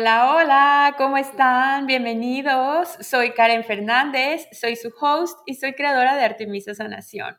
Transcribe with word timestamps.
Hola, 0.00 0.32
hola, 0.32 0.94
¿cómo 0.96 1.18
están? 1.18 1.86
Bienvenidos. 1.86 2.88
Soy 3.00 3.32
Karen 3.32 3.64
Fernández, 3.64 4.46
soy 4.52 4.76
su 4.76 4.94
host 5.00 5.40
y 5.44 5.54
soy 5.54 5.72
creadora 5.72 6.14
de 6.14 6.22
Artemisa 6.22 6.72
Sanación. 6.72 7.36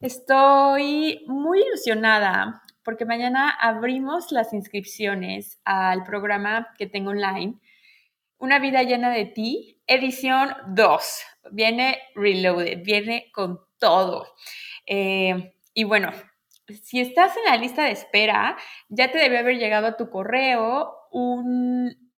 Estoy 0.00 1.22
muy 1.26 1.60
ilusionada 1.60 2.62
porque 2.82 3.04
mañana 3.04 3.50
abrimos 3.50 4.32
las 4.32 4.54
inscripciones 4.54 5.60
al 5.66 6.04
programa 6.04 6.68
que 6.78 6.86
tengo 6.86 7.10
online, 7.10 7.60
Una 8.38 8.58
vida 8.58 8.82
llena 8.82 9.10
de 9.10 9.26
ti, 9.26 9.78
edición 9.86 10.54
2. 10.68 11.22
Viene 11.50 11.98
reloaded, 12.14 12.82
viene 12.82 13.30
con 13.30 13.60
todo. 13.78 14.26
Eh, 14.86 15.52
y 15.74 15.84
bueno, 15.84 16.12
si 16.82 17.02
estás 17.02 17.36
en 17.36 17.44
la 17.44 17.58
lista 17.58 17.84
de 17.84 17.90
espera, 17.90 18.56
ya 18.88 19.12
te 19.12 19.18
debe 19.18 19.36
haber 19.36 19.58
llegado 19.58 19.88
a 19.88 19.98
tu 19.98 20.08
correo 20.08 20.96
un 21.12 22.10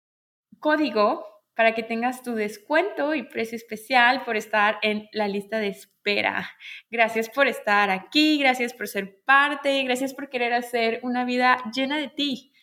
código 0.59 1.25
para 1.55 1.75
que 1.75 1.83
tengas 1.83 2.23
tu 2.23 2.33
descuento 2.33 3.13
y 3.13 3.23
precio 3.23 3.55
especial 3.55 4.23
por 4.23 4.37
estar 4.37 4.79
en 4.81 5.07
la 5.11 5.27
lista 5.27 5.59
de 5.59 5.67
espera. 5.67 6.49
Gracias 6.89 7.29
por 7.29 7.47
estar 7.47 7.89
aquí, 7.91 8.39
gracias 8.39 8.73
por 8.73 8.87
ser 8.87 9.21
parte, 9.23 9.79
y 9.79 9.83
gracias 9.83 10.13
por 10.13 10.29
querer 10.29 10.53
hacer 10.53 10.99
una 11.03 11.25
vida 11.25 11.57
llena 11.75 11.97
de 11.97 12.07
ti. 12.07 12.53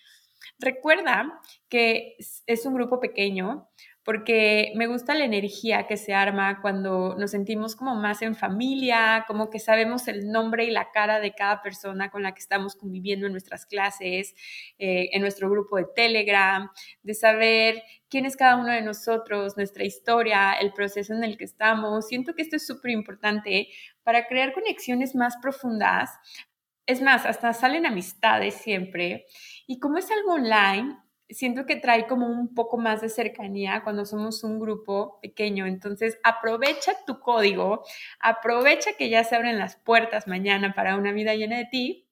Recuerda 0.59 1.41
que 1.69 2.17
es 2.19 2.67
un 2.67 2.75
grupo 2.75 2.99
pequeño, 3.01 3.69
porque 4.11 4.73
me 4.75 4.89
gusta 4.89 5.15
la 5.15 5.25
energía 5.25 5.87
que 5.87 5.97
se 5.97 6.13
arma 6.13 6.61
cuando 6.61 7.15
nos 7.17 7.31
sentimos 7.31 7.77
como 7.77 7.95
más 7.95 8.23
en 8.23 8.35
familia, 8.35 9.25
como 9.29 9.51
que 9.51 9.61
sabemos 9.61 10.09
el 10.09 10.33
nombre 10.33 10.65
y 10.65 10.73
la 10.73 10.91
cara 10.91 11.21
de 11.21 11.33
cada 11.33 11.63
persona 11.63 12.11
con 12.11 12.25
la 12.25 12.35
que 12.35 12.41
estamos 12.41 12.75
conviviendo 12.75 13.27
en 13.27 13.33
nuestras 13.33 13.67
clases, 13.67 14.35
eh, 14.81 15.11
en 15.13 15.23
nuestro 15.23 15.49
grupo 15.49 15.77
de 15.77 15.87
Telegram, 15.95 16.69
de 17.05 17.15
saber 17.15 17.85
quién 18.09 18.27
es 18.27 18.37
cada 18.37 18.57
uno 18.57 18.73
de 18.73 18.83
nosotros, 18.83 19.57
nuestra 19.57 19.85
historia, 19.85 20.55
el 20.55 20.73
proceso 20.73 21.15
en 21.15 21.23
el 21.23 21.39
que 21.39 21.45
estamos. 21.45 22.09
Siento 22.09 22.35
que 22.35 22.43
esto 22.43 22.57
es 22.57 22.67
súper 22.67 22.91
importante 22.91 23.69
para 24.03 24.27
crear 24.27 24.53
conexiones 24.53 25.15
más 25.15 25.37
profundas. 25.41 26.11
Es 26.85 27.01
más, 27.01 27.27
hasta 27.27 27.53
salen 27.53 27.87
amistades 27.87 28.55
siempre. 28.55 29.27
Y 29.69 29.79
como 29.79 29.99
es 29.99 30.11
algo 30.11 30.33
online, 30.33 30.97
siento 31.31 31.67
que 31.67 31.77
trae 31.77 32.07
como 32.07 32.27
un 32.27 32.55
poco 32.55 32.79
más 32.79 33.01
de 33.01 33.09
cercanía 33.09 33.83
cuando 33.83 34.05
somos 34.05 34.43
un 34.45 34.59
grupo 34.59 35.19
pequeño. 35.21 35.67
Entonces, 35.67 36.19
aprovecha 36.23 36.93
tu 37.07 37.21
código, 37.21 37.85
aprovecha 38.21 38.93
que 38.95 39.09
ya 39.09 39.25
se 39.25 39.37
abren 39.37 39.59
las 39.59 39.77
puertas 39.77 40.27
mañana 40.27 40.75
para 40.75 40.97
una 40.97 41.13
vida 41.13 41.35
llena 41.35 41.59
de 41.59 41.67
ti 41.67 42.09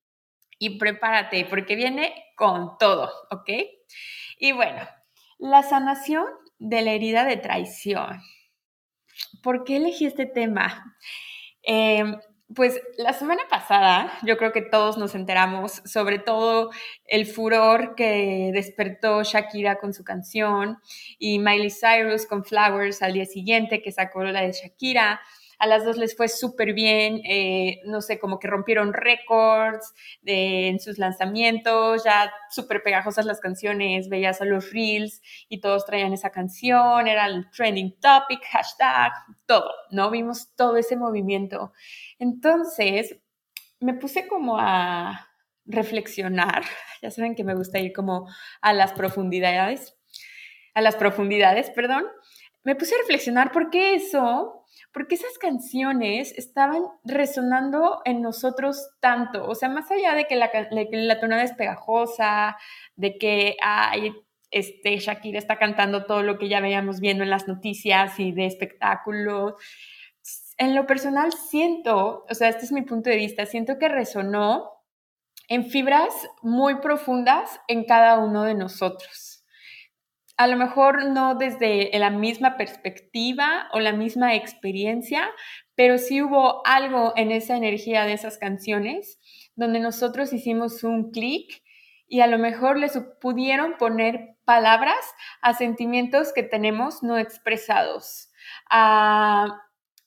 y 0.58 0.78
prepárate 0.78 1.44
porque 1.44 1.77
viene 1.77 2.14
con 2.36 2.78
todo, 2.78 3.11
¿ok? 3.30 3.50
Y 4.39 4.52
bueno, 4.52 4.86
la 5.39 5.62
sanación 5.62 6.27
de 6.58 6.83
la 6.83 6.92
herida 6.92 7.24
de 7.24 7.36
traición. 7.36 8.20
¿Por 9.42 9.64
qué 9.64 9.77
elegí 9.77 10.07
este 10.07 10.27
tema? 10.27 10.96
Eh, 11.62 12.05
pues 12.55 12.81
la 12.97 13.13
semana 13.13 13.42
pasada 13.51 14.13
yo 14.23 14.39
creo 14.39 14.53
que 14.53 14.63
todos 14.63 14.97
nos 14.97 15.14
enteramos 15.14 15.83
sobre 15.85 16.19
todo 16.19 16.70
el 17.05 17.27
furor 17.27 17.95
que 17.95 18.51
despertó 18.55 19.23
Shakira 19.23 19.79
con 19.79 19.92
su 19.92 20.03
canción 20.03 20.79
y 21.19 21.39
Miley 21.39 21.70
Cyrus 21.70 22.27
con 22.27 22.45
Flowers 22.45 23.03
al 23.03 23.13
día 23.13 23.27
siguiente 23.27 23.83
que 23.83 23.92
sacó 23.92 24.25
la 24.25 24.41
de 24.41 24.53
Shakira. 24.53 25.20
A 25.58 25.67
las 25.67 25.85
dos 25.85 25.96
les 25.96 26.17
fue 26.17 26.29
súper 26.29 26.73
bien, 26.73 27.20
eh, 27.24 27.80
no 27.85 28.01
sé, 28.01 28.19
como 28.19 28.39
que 28.39 28.48
rompieron 28.48 28.92
récords 28.92 29.92
en 30.24 30.79
sus 30.80 30.98
lanzamientos, 30.98 32.05
ya 32.05 32.33
súper 32.51 32.83
pegajosas 32.83 33.27
las 33.27 33.41
canciones, 33.41 34.08
veías 34.08 34.41
a 34.41 34.45
los 34.45 34.73
reels 34.73 35.20
y 35.48 35.61
todos 35.61 35.85
traían 35.85 36.13
esa 36.13 36.30
canción, 36.30 37.08
era 37.08 37.27
el 37.27 37.51
trending 37.51 37.98
topic, 38.01 38.41
hashtag, 38.51 39.13
todo, 39.46 39.70
¿no? 39.91 40.11
Vimos 40.11 40.55
todo 40.55 40.77
ese 40.77 40.96
movimiento. 40.96 41.73
Entonces, 42.19 43.17
me 43.80 43.95
puse 43.95 44.27
como 44.27 44.58
a 44.58 45.29
reflexionar, 45.64 46.63
ya 47.02 47.11
saben 47.11 47.35
que 47.35 47.45
me 47.45 47.55
gusta 47.55 47.79
ir 47.79 47.92
como 47.92 48.29
a 48.61 48.73
las 48.73 48.92
profundidades, 48.92 49.96
a 50.75 50.80
las 50.80 50.96
profundidades, 50.96 51.70
perdón, 51.70 52.05
me 52.64 52.75
puse 52.75 52.95
a 52.95 52.98
reflexionar 52.98 53.52
por 53.52 53.70
qué 53.70 53.95
eso, 53.95 54.58
porque 54.93 55.15
esas 55.17 55.39
canciones 55.39 56.33
estaban 56.37 56.83
resonando 57.05 58.01
en 58.05 58.23
nosotros 58.23 58.91
tanto, 59.01 59.47
o 59.47 59.55
sea, 59.55 59.69
más 59.69 59.91
allá 59.91 60.15
de 60.15 60.27
que 60.27 60.37
la, 60.37 61.21
tonada 61.21 61.43
es 61.43 61.53
pegajosa, 61.53 62.57
de 62.97 63.19
que 63.19 63.57
este, 64.51 64.97
Shakira 64.99 65.39
está 65.39 65.59
cantando 65.59 66.07
todo 66.07 66.23
lo 66.23 66.39
que 66.39 66.49
ya 66.49 66.61
veíamos 66.61 67.01
viendo 67.01 67.23
en 67.23 67.31
las 67.31 67.49
noticias 67.49 68.19
y 68.19 68.33
de 68.33 68.47
espectáculos. 68.47 69.55
En 70.57 70.75
lo 70.75 70.87
personal 70.87 71.33
siento, 71.33 72.25
o 72.29 72.35
sea, 72.35 72.49
este 72.49 72.65
es 72.65 72.73
mi 72.73 72.83
punto 72.83 73.11
de 73.11 73.17
vista, 73.17 73.47
siento 73.47 73.79
que 73.79 73.89
resonó 73.89 74.70
en 75.49 75.67
fibras 75.67 76.13
muy 76.43 76.77
profundas 76.81 77.61
en 77.69 77.85
cada 77.85 78.19
uno 78.19 78.45
de 78.45 78.55
nosotros 78.55 79.38
a 80.39 80.47
lo 80.47 80.57
mejor 80.57 81.05
no 81.07 81.35
desde 81.35 81.91
la 81.99 82.11
misma 82.11 82.57
perspectiva 82.57 83.69
o 83.73 83.81
la 83.81 83.93
misma 83.93 84.37
experiencia, 84.37 85.29
pero 85.75 85.99
sí 85.99 86.23
hubo 86.23 86.65
algo 86.65 87.13
en 87.17 87.33
esa 87.33 87.57
energía 87.57 88.05
de 88.05 88.13
esas 88.13 88.39
canciones 88.39 89.19
donde 89.57 89.81
nosotros 89.81 90.33
hicimos 90.33 90.85
un 90.85 91.11
clic 91.11 91.61
y 92.07 92.21
a 92.21 92.29
lo 92.29 92.39
mejor 92.39 92.79
les 92.79 92.97
pudieron 93.21 93.77
poner 93.79 94.37
palabras 94.45 94.97
a 95.43 95.55
sentimientos 95.55 96.33
que 96.33 96.45
tenemos 96.45 97.03
no 97.03 97.19
expresados, 97.19 98.31
a 98.70 99.61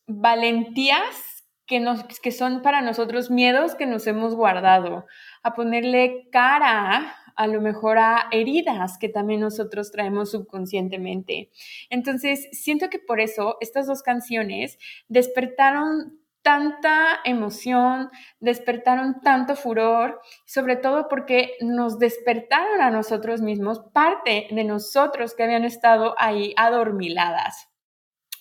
valentías 0.07 1.45
que, 1.67 1.81
nos, 1.81 2.03
que 2.03 2.31
son 2.31 2.61
para 2.61 2.81
nosotros 2.81 3.29
miedos 3.29 3.75
que 3.75 3.85
nos 3.85 4.07
hemos 4.07 4.33
guardado, 4.33 5.05
a 5.43 5.53
ponerle 5.53 6.29
cara 6.31 7.17
a 7.35 7.47
lo 7.47 7.61
mejor 7.61 7.97
a 7.97 8.27
heridas 8.31 8.97
que 8.97 9.09
también 9.09 9.41
nosotros 9.41 9.91
traemos 9.91 10.31
subconscientemente. 10.31 11.49
Entonces, 11.89 12.47
siento 12.51 12.89
que 12.89 12.99
por 12.99 13.19
eso 13.19 13.57
estas 13.61 13.87
dos 13.87 14.03
canciones 14.03 14.77
despertaron 15.07 16.21
tanta 16.41 17.19
emoción, 17.23 18.09
despertaron 18.39 19.21
tanto 19.21 19.55
furor, 19.55 20.21
sobre 20.45 20.75
todo 20.75 21.07
porque 21.07 21.53
nos 21.61 21.99
despertaron 21.99 22.81
a 22.81 22.91
nosotros 22.91 23.41
mismos, 23.41 23.81
parte 23.93 24.47
de 24.49 24.63
nosotros 24.63 25.35
que 25.35 25.43
habían 25.43 25.63
estado 25.63 26.15
ahí 26.17 26.53
adormiladas. 26.57 27.69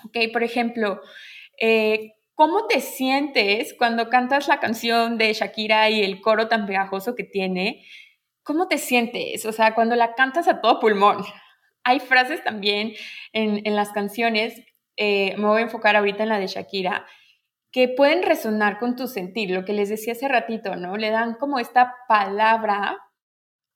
Ok, 0.05 0.17
por 0.33 0.43
ejemplo, 0.43 1.01
eh, 1.61 2.15
¿cómo 2.35 2.67
te 2.67 2.81
sientes 2.81 3.75
cuando 3.75 4.09
cantas 4.09 4.49
la 4.49 4.61
canción 4.61 5.19
de 5.19 5.33
Shakira 5.35 5.91
y 5.91 6.03
el 6.03 6.21
coro 6.23 6.49
tan 6.49 6.67
pegajoso 6.67 7.15
que 7.15 7.25
tiene? 7.25 7.85
¿Cómo 8.51 8.67
te 8.67 8.79
sientes? 8.79 9.47
O 9.47 9.53
sea, 9.53 9.77
cuando 9.77 9.95
la 9.95 10.17
cantas 10.17 10.49
a 10.49 10.61
todo 10.61 10.81
pulmón. 10.81 11.19
Hay 11.85 12.01
frases 12.01 12.43
también 12.43 12.95
en, 13.33 13.77
las 13.77 13.93
canciones, 13.93 14.61
eh, 14.97 15.37
me 15.37 15.47
voy 15.47 15.61
a 15.61 15.65
enfocar 15.67 15.95
ahorita 15.95 16.25
en 16.25 16.31
la 16.31 16.41
de 16.41 16.49
Shakira, 16.49 17.07
que 17.71 17.87
pueden 17.87 18.25
resonar 18.25 18.81
con 18.81 18.97
tu 18.97 19.07
sentir, 19.07 19.51
lo 19.53 19.65
que 19.65 19.73
les 19.73 19.89
decía 19.89 20.15
hace 20.15 20.27
ratito, 20.27 20.75
¿no? 20.75 20.97
Le 20.97 21.11
dan 21.11 21.35
como 21.35 21.61
esta 21.61 21.95
palabra 22.09 22.99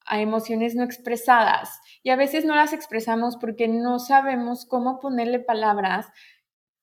a 0.06 0.20
emociones 0.20 0.74
no 0.74 0.82
expresadas 0.82 1.78
y 2.02 2.10
a 2.10 2.16
veces 2.16 2.44
no 2.44 2.56
las 2.56 2.72
expresamos 2.72 3.36
porque 3.36 3.68
no 3.68 4.00
sabemos 4.00 4.66
cómo 4.66 4.98
ponerle 4.98 5.38
palabras 5.38 6.08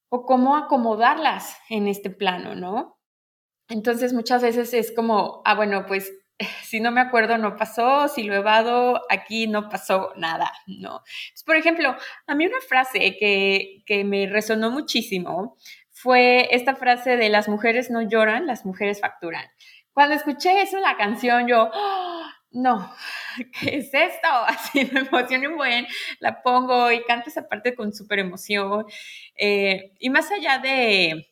o 0.07 0.25
cómo 0.25 0.55
acomodarlas 0.55 1.57
en 1.69 1.89
este 1.89 2.09
plano, 2.09 2.55
¿no? 2.55 3.01
Entonces 3.67 4.13
muchas 4.13 4.41
veces 4.41 4.73
es 4.73 4.93
como, 4.93 5.41
ah, 5.43 5.55
bueno, 5.55 5.85
pues 5.85 6.09
si 6.63 6.79
no 6.79 6.91
me 6.91 7.01
acuerdo 7.01 7.38
no 7.38 7.55
pasó, 7.55 8.07
si 8.07 8.23
lo 8.23 8.35
evado, 8.35 9.01
aquí 9.09 9.47
no 9.47 9.69
pasó 9.69 10.13
nada, 10.15 10.51
¿no? 10.67 11.03
por 11.45 11.55
ejemplo, 11.55 11.95
a 12.27 12.35
mí 12.35 12.45
una 12.45 12.61
frase 12.61 13.17
que, 13.17 13.83
que 13.85 14.03
me 14.03 14.27
resonó 14.27 14.71
muchísimo 14.71 15.57
fue 15.89 16.47
esta 16.51 16.75
frase 16.75 17.17
de 17.17 17.29
las 17.29 17.47
mujeres 17.47 17.91
no 17.91 18.01
lloran, 18.01 18.47
las 18.47 18.65
mujeres 18.65 19.01
facturan. 19.01 19.45
Cuando 19.93 20.15
escuché 20.15 20.61
eso 20.61 20.77
en 20.77 20.83
la 20.83 20.97
canción, 20.97 21.47
yo, 21.47 21.69
¡oh! 21.73 22.21
no, 22.51 22.93
¿qué 23.59 23.77
es 23.77 23.93
esto? 23.93 24.27
Así 24.47 24.89
me 24.91 25.01
emociona 25.01 25.49
un 25.49 25.57
buen, 25.57 25.88
la 26.19 26.41
pongo 26.41 26.91
y 26.91 27.03
canto 27.03 27.29
esa 27.29 27.47
parte 27.47 27.75
con 27.75 27.93
súper 27.93 28.19
emoción. 28.19 28.85
Eh, 29.35 29.93
y 29.99 30.09
más 30.09 30.31
allá 30.31 30.59
de, 30.59 31.31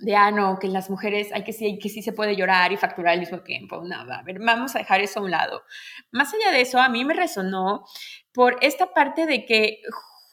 de, 0.00 0.16
ah, 0.16 0.30
no, 0.30 0.58
que 0.58 0.68
las 0.68 0.90
mujeres 0.90 1.32
hay 1.32 1.44
que 1.44 1.52
sí, 1.52 1.78
que 1.78 1.88
sí 1.88 2.02
se 2.02 2.12
puede 2.12 2.36
llorar 2.36 2.72
y 2.72 2.76
facturar 2.76 3.14
al 3.14 3.20
mismo 3.20 3.40
tiempo. 3.40 3.82
Nada, 3.84 4.18
a 4.18 4.22
ver, 4.22 4.38
vamos 4.40 4.74
a 4.74 4.78
dejar 4.78 5.00
eso 5.00 5.20
a 5.20 5.22
un 5.22 5.30
lado. 5.30 5.62
Más 6.10 6.32
allá 6.34 6.50
de 6.52 6.60
eso, 6.62 6.78
a 6.78 6.88
mí 6.88 7.04
me 7.04 7.14
resonó 7.14 7.84
por 8.32 8.58
esta 8.60 8.92
parte 8.92 9.26
de 9.26 9.44
que 9.46 9.80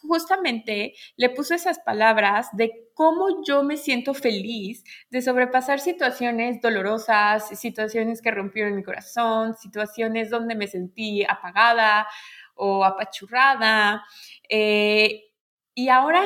justamente 0.01 0.93
le 1.15 1.29
puso 1.29 1.53
esas 1.53 1.79
palabras 1.79 2.49
de 2.53 2.71
cómo 2.93 3.43
yo 3.45 3.63
me 3.63 3.77
siento 3.77 4.13
feliz 4.13 4.83
de 5.09 5.21
sobrepasar 5.21 5.79
situaciones 5.79 6.59
dolorosas, 6.61 7.47
situaciones 7.59 8.21
que 8.21 8.31
rompieron 8.31 8.75
mi 8.75 8.83
corazón, 8.83 9.55
situaciones 9.55 10.29
donde 10.29 10.55
me 10.55 10.67
sentí 10.67 11.23
apagada 11.23 12.07
o 12.55 12.83
apachurrada. 12.83 14.03
Eh, 14.49 15.30
y 15.73 15.89
ahora 15.89 16.25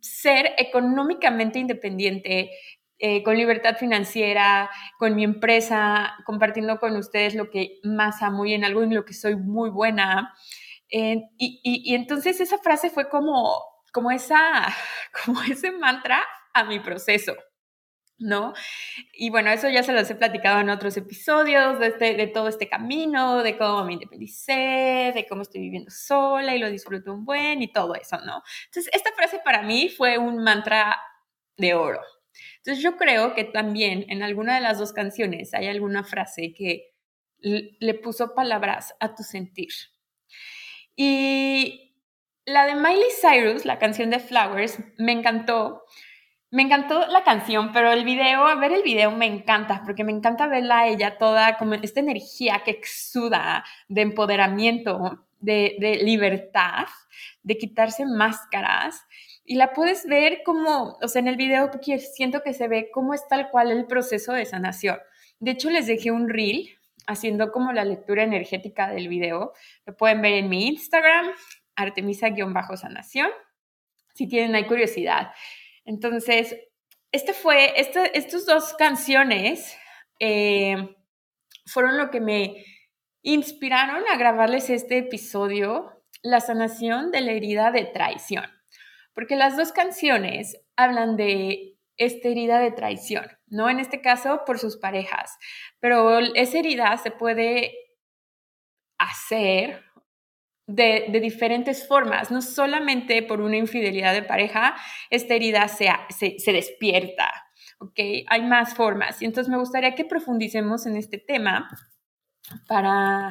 ser 0.00 0.52
económicamente 0.58 1.58
independiente, 1.58 2.50
eh, 2.98 3.22
con 3.22 3.36
libertad 3.36 3.76
financiera, 3.76 4.70
con 4.98 5.14
mi 5.14 5.24
empresa, 5.24 6.14
compartiendo 6.24 6.78
con 6.78 6.96
ustedes 6.96 7.34
lo 7.34 7.50
que 7.50 7.78
más 7.82 8.22
amo 8.22 8.46
y 8.46 8.54
en 8.54 8.64
algo 8.64 8.82
en 8.82 8.94
lo 8.94 9.04
que 9.04 9.12
soy 9.12 9.36
muy 9.36 9.70
buena. 9.70 10.34
Eh, 10.90 11.20
y, 11.36 11.94
entonces 11.94 12.40
esa 12.40 12.58
frase 12.58 12.90
fue 12.90 13.08
como, 13.08 13.60
como, 13.92 14.10
esa, 14.10 14.38
como 15.24 15.42
ese 15.42 15.72
mantra 15.72 16.22
a 16.54 16.64
mi 16.64 16.80
proceso. 16.80 17.34
¿No? 18.18 18.54
Y 19.12 19.30
bueno, 19.30 19.50
eso 19.50 19.68
ya 19.68 19.82
se 19.82 19.92
los 19.92 20.10
he 20.10 20.14
platicado 20.14 20.60
en 20.60 20.70
otros 20.70 20.96
episodios 20.96 21.78
de, 21.78 21.88
este, 21.88 22.14
de 22.14 22.26
todo 22.26 22.48
este 22.48 22.68
camino, 22.68 23.42
de 23.42 23.58
cómo 23.58 23.84
me 23.84 23.94
independicé, 23.94 25.12
de 25.14 25.26
cómo 25.28 25.42
estoy 25.42 25.60
viviendo 25.60 25.90
sola 25.90 26.54
y 26.54 26.58
lo 26.58 26.70
disfruto 26.70 27.12
un 27.12 27.24
buen 27.24 27.62
y 27.62 27.72
todo 27.72 27.94
eso, 27.94 28.18
¿no? 28.24 28.42
Entonces, 28.66 28.92
esta 28.92 29.12
frase 29.12 29.40
para 29.44 29.62
mí 29.62 29.88
fue 29.88 30.18
un 30.18 30.42
mantra 30.42 30.96
de 31.56 31.74
oro. 31.74 32.00
Entonces, 32.58 32.82
yo 32.82 32.96
creo 32.96 33.34
que 33.34 33.44
también 33.44 34.06
en 34.08 34.22
alguna 34.22 34.56
de 34.56 34.60
las 34.60 34.78
dos 34.78 34.92
canciones 34.92 35.54
hay 35.54 35.68
alguna 35.68 36.04
frase 36.04 36.54
que 36.54 36.92
le 37.40 37.94
puso 37.94 38.34
palabras 38.34 38.94
a 39.00 39.14
tu 39.14 39.22
sentir. 39.22 39.68
Y 40.96 41.94
la 42.46 42.64
de 42.66 42.74
Miley 42.74 43.10
Cyrus, 43.20 43.64
la 43.64 43.78
canción 43.78 44.10
de 44.10 44.18
Flowers, 44.18 44.78
me 44.98 45.12
encantó. 45.12 45.84
Me 46.50 46.62
encantó 46.62 47.06
la 47.08 47.24
canción, 47.24 47.72
pero 47.72 47.90
el 47.90 48.04
video, 48.04 48.56
ver 48.58 48.72
el 48.72 48.82
video 48.82 49.10
me 49.10 49.26
encanta, 49.26 49.82
porque 49.84 50.04
me 50.04 50.12
encanta 50.12 50.46
verla 50.46 50.86
ella 50.86 51.18
toda 51.18 51.56
como 51.58 51.74
esta 51.74 51.98
energía 51.98 52.62
que 52.64 52.70
exuda 52.70 53.64
de 53.88 54.02
empoderamiento, 54.02 55.26
de, 55.40 56.00
libertad, 56.02 56.86
de 57.42 57.58
quitarse 57.58 58.06
máscaras. 58.06 59.04
Y 59.44 59.56
la 59.56 59.72
puedes 59.72 60.06
ver 60.06 60.42
como, 60.44 60.98
o 61.02 61.08
sea, 61.08 61.20
en 61.20 61.28
el 61.28 61.36
video 61.36 61.70
siento 62.14 62.42
que 62.42 62.52
se 62.52 62.68
ve 62.68 62.90
cómo 62.92 63.12
es 63.12 63.26
tal 63.28 63.50
cual 63.50 63.72
el 63.72 63.86
proceso 63.86 64.32
de 64.32 64.44
sanación. 64.44 64.98
De 65.40 65.52
hecho, 65.52 65.68
les 65.68 65.86
dejé 65.86 66.12
un 66.12 66.28
reel 66.28 66.78
haciendo 67.08 67.50
como 67.52 67.72
la 67.72 67.84
lectura 67.84 68.22
energética 68.22 68.88
del 68.88 69.08
video. 69.08 69.52
Lo 69.84 69.96
pueden 69.96 70.22
ver 70.22 70.34
en 70.34 70.48
mi 70.48 70.66
Instagram, 70.68 71.26
artemisa-sanación, 71.74 73.30
si 74.14 74.26
tienen 74.28 74.54
ahí 74.54 74.66
curiosidad. 74.66 75.32
Entonces, 75.86 76.56
este 77.12 77.32
fue, 77.32 77.80
estas 77.80 78.44
dos 78.44 78.74
canciones 78.74 79.74
eh, 80.20 80.76
fueron 81.64 81.96
lo 81.96 82.10
que 82.10 82.20
me 82.20 82.64
inspiraron 83.22 84.04
a 84.08 84.16
grabarles 84.16 84.68
este 84.68 84.98
episodio, 84.98 86.02
la 86.22 86.40
sanación 86.40 87.10
de 87.10 87.20
la 87.22 87.32
herida 87.32 87.70
de 87.70 87.84
traición. 87.84 88.44
Porque 89.14 89.36
las 89.36 89.56
dos 89.56 89.72
canciones 89.72 90.60
hablan 90.76 91.16
de 91.16 91.78
esta 91.96 92.28
herida 92.28 92.58
de 92.58 92.72
traición, 92.72 93.26
¿no? 93.46 93.70
En 93.70 93.80
este 93.80 94.02
caso, 94.02 94.42
por 94.44 94.58
sus 94.58 94.76
parejas. 94.76 95.38
Pero 95.80 96.18
esa 96.34 96.58
herida 96.58 96.96
se 96.98 97.10
puede 97.10 97.72
hacer 98.98 99.85
de, 100.66 101.08
diferentes 101.20 101.86
formas, 101.86 102.30
no 102.30 102.42
solamente 102.42 103.22
por 103.22 103.40
una 103.40 103.56
infidelidad 103.56 104.12
de 104.12 104.22
pareja, 104.22 104.76
esta 105.10 105.34
herida 105.34 105.68
se, 105.68 105.88
se, 106.38 106.52
despierta, 106.52 107.30
¿ok? 107.78 107.98
Hay 108.26 108.42
más 108.42 108.74
formas. 108.74 109.22
Y 109.22 109.26
entonces 109.26 109.50
me 109.50 109.58
gustaría 109.58 109.94
que 109.94 110.04
profundicemos 110.04 110.86
en 110.86 110.96
este 110.96 111.18
tema 111.18 111.68
para 112.66 113.30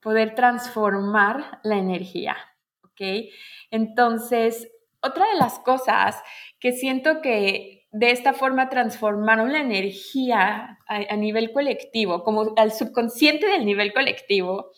poder 0.00 0.34
transformar 0.34 1.60
la 1.64 1.76
energía, 1.76 2.36
¿ok? 2.82 3.30
Entonces, 3.70 4.68
otra 5.02 5.26
de 5.32 5.38
las 5.38 5.58
cosas 5.58 6.22
que 6.58 6.72
siento 6.72 7.20
que 7.20 7.78
de 7.90 8.10
esta 8.10 8.32
forma 8.32 8.68
transformaron 8.68 9.52
la 9.52 9.60
energía 9.60 10.78
a, 10.86 11.16
nivel 11.16 11.52
colectivo, 11.52 12.22
como 12.22 12.52
al 12.56 12.72
subconsciente 12.72 13.46
del 13.46 13.64
nivel 13.64 13.92
colectivo, 13.92 14.72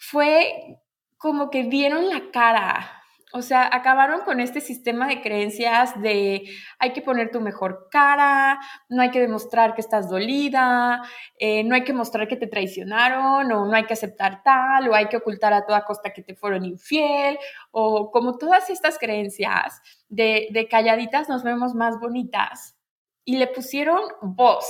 fue 0.00 0.80
como 1.18 1.50
que 1.50 1.64
dieron 1.64 2.08
la 2.08 2.30
cara 2.32 3.00
o 3.32 3.42
sea, 3.42 3.68
acabaron 3.72 4.22
con 4.22 4.40
este 4.40 4.60
sistema 4.60 5.06
de 5.06 5.22
creencias 5.22 6.00
de 6.02 6.50
hay 6.80 6.92
que 6.92 7.00
poner 7.00 7.30
tu 7.30 7.40
mejor 7.40 7.88
cara, 7.88 8.58
no 8.88 9.02
hay 9.02 9.10
que 9.10 9.20
demostrar 9.20 9.74
que 9.74 9.80
estás 9.80 10.10
dolida, 10.10 11.02
eh, 11.38 11.62
no 11.62 11.76
hay 11.76 11.84
que 11.84 11.92
mostrar 11.92 12.26
que 12.26 12.36
te 12.36 12.48
traicionaron, 12.48 13.52
o 13.52 13.66
no 13.66 13.72
hay 13.72 13.84
que 13.84 13.92
aceptar 13.92 14.42
tal, 14.42 14.88
o 14.88 14.94
hay 14.96 15.06
que 15.06 15.18
ocultar 15.18 15.52
a 15.52 15.64
toda 15.64 15.84
costa 15.84 16.12
que 16.12 16.22
te 16.22 16.34
fueron 16.34 16.64
infiel, 16.64 17.38
o 17.70 18.10
como 18.10 18.36
todas 18.36 18.68
estas 18.68 18.98
creencias 18.98 19.80
de, 20.08 20.48
de 20.50 20.66
calladitas 20.66 21.28
nos 21.28 21.44
vemos 21.44 21.74
más 21.74 22.00
bonitas. 22.00 22.76
Y 23.24 23.36
le 23.36 23.46
pusieron 23.46 24.00
voz. 24.22 24.66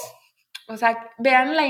O 0.69 0.76
sea, 0.76 1.11
vean 1.19 1.56
la 1.56 1.67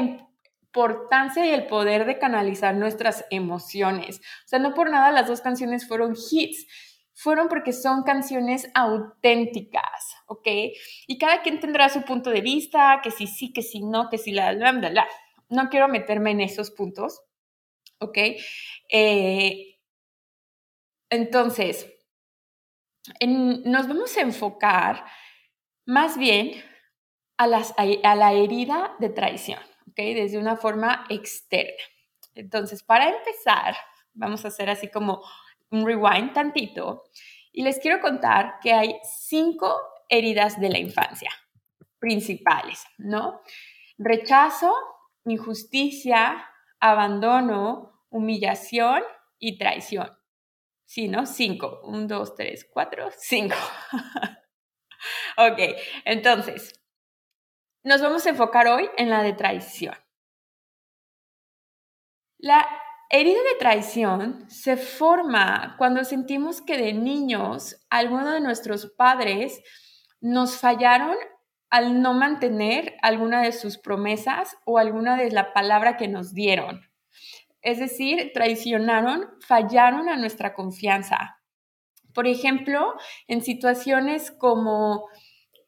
importancia 0.70 1.44
y 1.44 1.50
el 1.50 1.66
poder 1.66 2.06
de 2.06 2.18
canalizar 2.18 2.76
nuestras 2.76 3.24
emociones. 3.30 4.20
O 4.44 4.48
sea, 4.48 4.60
no 4.60 4.72
por 4.72 4.88
nada 4.88 5.10
las 5.10 5.26
dos 5.26 5.40
canciones 5.40 5.86
fueron 5.86 6.14
hits, 6.14 6.66
fueron 7.12 7.48
porque 7.48 7.72
son 7.72 8.04
canciones 8.04 8.70
auténticas, 8.74 10.14
¿ok? 10.26 10.46
Y 11.08 11.18
cada 11.18 11.42
quien 11.42 11.58
tendrá 11.58 11.88
su 11.88 12.02
punto 12.02 12.30
de 12.30 12.40
vista, 12.40 13.00
que 13.02 13.10
si 13.10 13.26
sí, 13.26 13.52
que 13.52 13.62
si 13.62 13.80
no, 13.80 14.08
que 14.08 14.16
si 14.16 14.30
la, 14.30 14.52
la, 14.52 14.72
la, 14.72 14.90
la. 14.90 15.08
No 15.48 15.68
quiero 15.68 15.88
meterme 15.88 16.30
en 16.30 16.40
esos 16.40 16.70
puntos, 16.70 17.20
¿ok? 17.98 18.18
Eh, 18.88 19.76
entonces, 21.10 21.92
nos 23.20 23.88
vamos 23.88 24.16
a 24.16 24.20
enfocar 24.20 25.04
más 25.84 26.16
bien 26.16 26.52
a 27.36 27.46
la 27.48 28.32
herida 28.32 28.94
de 29.00 29.08
traición. 29.08 29.69
Desde 29.96 30.38
una 30.38 30.56
forma 30.56 31.04
externa. 31.08 31.82
Entonces, 32.34 32.82
para 32.82 33.08
empezar, 33.08 33.76
vamos 34.14 34.44
a 34.44 34.48
hacer 34.48 34.70
así 34.70 34.88
como 34.88 35.22
un 35.70 35.86
rewind 35.86 36.32
tantito 36.32 37.04
y 37.52 37.62
les 37.62 37.78
quiero 37.78 38.00
contar 38.00 38.58
que 38.62 38.72
hay 38.72 38.96
cinco 39.02 39.76
heridas 40.08 40.60
de 40.60 40.68
la 40.70 40.78
infancia 40.78 41.30
principales, 41.98 42.84
¿no? 42.98 43.42
Rechazo, 43.98 44.74
injusticia, 45.26 46.46
abandono, 46.80 48.06
humillación 48.08 49.02
y 49.38 49.58
traición. 49.58 50.10
Sí, 50.86 51.08
¿no? 51.08 51.26
Cinco. 51.26 51.80
Un, 51.84 52.08
dos, 52.08 52.34
tres, 52.34 52.66
cuatro, 52.68 53.10
cinco. 53.16 53.54
ok, 55.36 55.58
entonces, 56.04 56.79
nos 57.82 58.00
vamos 58.00 58.26
a 58.26 58.30
enfocar 58.30 58.68
hoy 58.68 58.88
en 58.96 59.10
la 59.10 59.22
de 59.22 59.32
traición. 59.32 59.94
La 62.38 62.66
herida 63.10 63.42
de 63.42 63.58
traición 63.58 64.48
se 64.50 64.76
forma 64.76 65.74
cuando 65.78 66.04
sentimos 66.04 66.60
que 66.62 66.78
de 66.78 66.92
niños 66.92 67.76
alguno 67.90 68.30
de 68.30 68.40
nuestros 68.40 68.86
padres 68.86 69.62
nos 70.20 70.58
fallaron 70.58 71.16
al 71.70 72.02
no 72.02 72.14
mantener 72.14 72.96
alguna 73.02 73.42
de 73.42 73.52
sus 73.52 73.78
promesas 73.78 74.56
o 74.64 74.78
alguna 74.78 75.16
de 75.16 75.30
la 75.30 75.52
palabra 75.52 75.96
que 75.96 76.08
nos 76.08 76.34
dieron. 76.34 76.82
Es 77.62 77.78
decir, 77.78 78.32
traicionaron, 78.32 79.28
fallaron 79.46 80.08
a 80.08 80.16
nuestra 80.16 80.54
confianza. 80.54 81.38
Por 82.14 82.26
ejemplo, 82.26 82.94
en 83.28 83.42
situaciones 83.42 84.30
como 84.30 85.08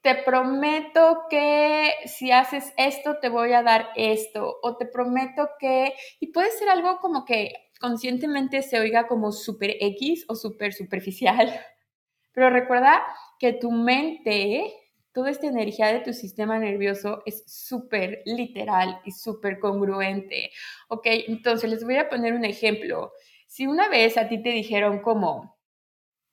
te 0.03 0.17
prometo 0.17 1.27
que 1.31 1.93
si 2.07 2.33
haces 2.33 2.73
esto, 2.77 3.19
te 3.21 3.29
voy 3.29 3.53
a 3.53 3.63
dar 3.63 3.91
esto, 3.95 4.59
o 4.63 4.77
te 4.77 4.87
prometo 4.87 5.49
que, 5.59 5.95
y 6.19 6.33
puede 6.33 6.51
ser 6.51 6.69
algo 6.69 6.99
como 6.99 7.25
que 7.25 7.53
conscientemente 7.81 8.63
se 8.63 8.81
oiga 8.81 9.07
como 9.07 9.33
super 9.33 9.77
X 9.81 10.25
o 10.29 10.35
super 10.35 10.73
superficial, 10.73 11.53
pero 12.33 12.51
recuerda 12.51 13.03
que 13.39 13.53
tu 13.53 13.71
mente 13.71 14.75
toda 15.13 15.31
esta 15.31 15.47
energía 15.47 15.89
de 15.89 16.01
tu 16.01 16.13
sistema 16.13 16.59
nervioso 16.59 17.23
es 17.27 17.45
súper 17.47 18.23
literal 18.25 19.01
y 19.05 19.13
súper 19.13 19.59
congruente. 19.59 20.51
¿Ok? 20.89 21.03
Entonces 21.05 21.71
les 21.71 21.85
voy 21.85 21.97
a 21.97 22.09
poner 22.09 22.33
un 22.33 22.45
ejemplo. 22.45 23.13
Si 23.47 23.67
una 23.67 23.89
vez 23.89 24.17
a 24.17 24.29
ti 24.29 24.43
te 24.43 24.49
dijeron 24.49 25.01
como, 25.01 25.59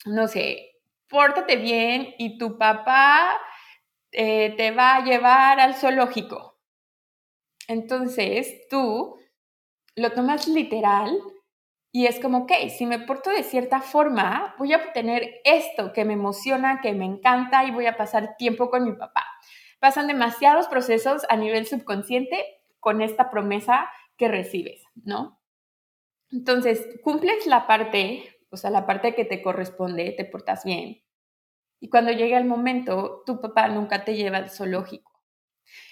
no 0.05 0.27
sé, 0.29 0.77
pórtate 1.09 1.57
bien 1.57 2.15
y 2.17 2.37
tu 2.37 2.57
papá 2.57 3.37
eh, 4.21 4.53
te 4.57 4.71
va 4.71 4.97
a 4.97 5.05
llevar 5.05 5.61
al 5.61 5.75
zoológico. 5.75 6.59
Entonces 7.69 8.67
tú 8.69 9.17
lo 9.95 10.11
tomas 10.11 10.45
literal 10.49 11.17
y 11.93 12.05
es 12.05 12.19
como, 12.19 12.39
ok, 12.39 12.51
si 12.67 12.85
me 12.85 12.99
porto 12.99 13.29
de 13.29 13.43
cierta 13.43 13.79
forma, 13.79 14.55
voy 14.59 14.73
a 14.73 14.77
obtener 14.79 15.39
esto 15.45 15.93
que 15.93 16.03
me 16.03 16.13
emociona, 16.13 16.81
que 16.81 16.91
me 16.91 17.05
encanta 17.05 17.63
y 17.63 17.71
voy 17.71 17.85
a 17.85 17.95
pasar 17.95 18.35
tiempo 18.35 18.69
con 18.69 18.83
mi 18.83 18.91
papá. 18.91 19.23
Pasan 19.79 20.07
demasiados 20.07 20.67
procesos 20.67 21.25
a 21.29 21.37
nivel 21.37 21.65
subconsciente 21.65 22.43
con 22.81 23.01
esta 23.01 23.31
promesa 23.31 23.89
que 24.17 24.27
recibes, 24.27 24.83
¿no? 24.95 25.39
Entonces, 26.29 26.85
cumples 27.05 27.47
la 27.47 27.67
parte, 27.67 28.37
o 28.49 28.57
sea, 28.57 28.69
la 28.69 28.85
parte 28.85 29.15
que 29.15 29.23
te 29.23 29.41
corresponde, 29.41 30.11
te 30.11 30.25
portas 30.25 30.65
bien. 30.65 31.01
Y 31.79 31.89
cuando 31.89 32.11
llega 32.11 32.37
el 32.37 32.45
momento, 32.45 33.23
tu 33.25 33.39
papá 33.39 33.67
nunca 33.69 34.03
te 34.03 34.15
lleva 34.15 34.37
al 34.37 34.49
zoológico. 34.49 35.11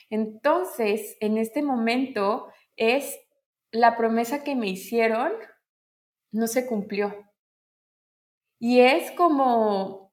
Entonces, 0.09 1.17
en 1.19 1.37
este 1.37 1.61
momento 1.61 2.47
es 2.75 3.19
la 3.71 3.97
promesa 3.97 4.43
que 4.43 4.55
me 4.55 4.67
hicieron 4.67 5.31
no 6.31 6.47
se 6.47 6.67
cumplió. 6.67 7.25
Y 8.59 8.79
es 8.81 9.11
como 9.11 10.06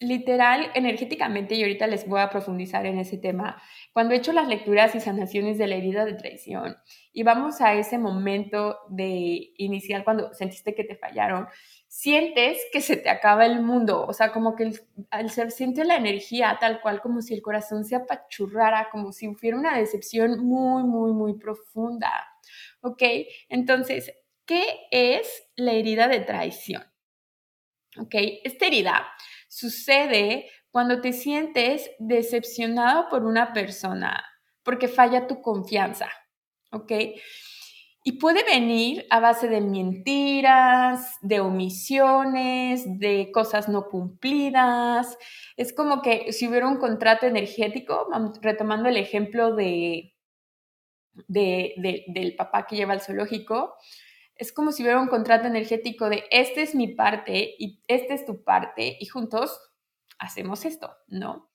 literal, 0.00 0.70
energéticamente, 0.74 1.54
y 1.54 1.62
ahorita 1.62 1.86
les 1.86 2.08
voy 2.08 2.20
a 2.20 2.30
profundizar 2.30 2.86
en 2.86 2.98
ese 2.98 3.18
tema, 3.18 3.62
cuando 3.92 4.14
he 4.14 4.16
hecho 4.16 4.32
las 4.32 4.48
lecturas 4.48 4.94
y 4.94 5.00
sanaciones 5.00 5.58
de 5.58 5.66
la 5.66 5.76
herida 5.76 6.06
de 6.06 6.14
traición 6.14 6.76
y 7.12 7.22
vamos 7.22 7.60
a 7.60 7.74
ese 7.74 7.98
momento 7.98 8.78
de 8.88 9.52
inicial 9.58 10.02
cuando 10.02 10.32
sentiste 10.32 10.74
que 10.74 10.84
te 10.84 10.96
fallaron, 10.96 11.48
sientes 11.86 12.58
que 12.72 12.80
se 12.80 12.96
te 12.96 13.10
acaba 13.10 13.44
el 13.44 13.60
mundo, 13.60 14.06
o 14.06 14.12
sea, 14.14 14.32
como 14.32 14.56
que 14.56 14.72
al 15.10 15.28
ser 15.28 15.50
siente 15.50 15.84
la 15.84 15.96
energía 15.96 16.56
tal 16.58 16.80
cual, 16.80 17.02
como 17.02 17.20
si 17.20 17.34
el 17.34 17.42
corazón 17.42 17.84
se 17.84 17.96
apachurrara, 17.96 18.88
como 18.90 19.12
si 19.12 19.28
hubiera 19.28 19.58
una 19.58 19.76
decepción 19.76 20.42
muy, 20.42 20.82
muy, 20.84 21.12
muy 21.12 21.34
profunda. 21.34 22.10
¿Ok? 22.80 23.02
Entonces, 23.48 24.14
¿qué 24.46 24.64
es 24.90 25.48
la 25.56 25.72
herida 25.72 26.08
de 26.08 26.20
traición? 26.20 26.82
¿Ok? 27.98 28.14
Esta 28.44 28.66
herida 28.66 29.06
sucede 29.50 30.48
cuando 30.70 31.00
te 31.00 31.12
sientes 31.12 31.90
decepcionado 31.98 33.08
por 33.10 33.24
una 33.24 33.52
persona 33.52 34.24
porque 34.62 34.88
falla 34.88 35.26
tu 35.26 35.42
confianza. 35.42 36.08
¿Ok? 36.72 36.92
Y 38.02 38.12
puede 38.12 38.44
venir 38.44 39.04
a 39.10 39.20
base 39.20 39.48
de 39.48 39.60
mentiras, 39.60 41.16
de 41.20 41.40
omisiones, 41.40 42.84
de 42.98 43.30
cosas 43.32 43.68
no 43.68 43.88
cumplidas. 43.88 45.18
Es 45.56 45.74
como 45.74 46.00
que 46.00 46.32
si 46.32 46.48
hubiera 46.48 46.68
un 46.68 46.78
contrato 46.78 47.26
energético, 47.26 48.08
retomando 48.40 48.88
el 48.88 48.96
ejemplo 48.96 49.54
de, 49.54 50.14
del 51.26 52.36
papá 52.36 52.66
que 52.66 52.76
lleva 52.76 52.94
al 52.94 53.02
zoológico, 53.02 53.74
es 54.40 54.52
como 54.52 54.72
si 54.72 54.82
hubiera 54.82 55.00
un 55.00 55.08
contrato 55.08 55.46
energético 55.46 56.08
de 56.08 56.24
este 56.30 56.62
es 56.62 56.74
mi 56.74 56.88
parte 56.88 57.54
y 57.58 57.82
este 57.86 58.14
es 58.14 58.24
tu 58.24 58.42
parte 58.42 58.96
y 58.98 59.04
juntos 59.04 59.60
hacemos 60.18 60.64
esto, 60.64 60.96
¿no? 61.08 61.50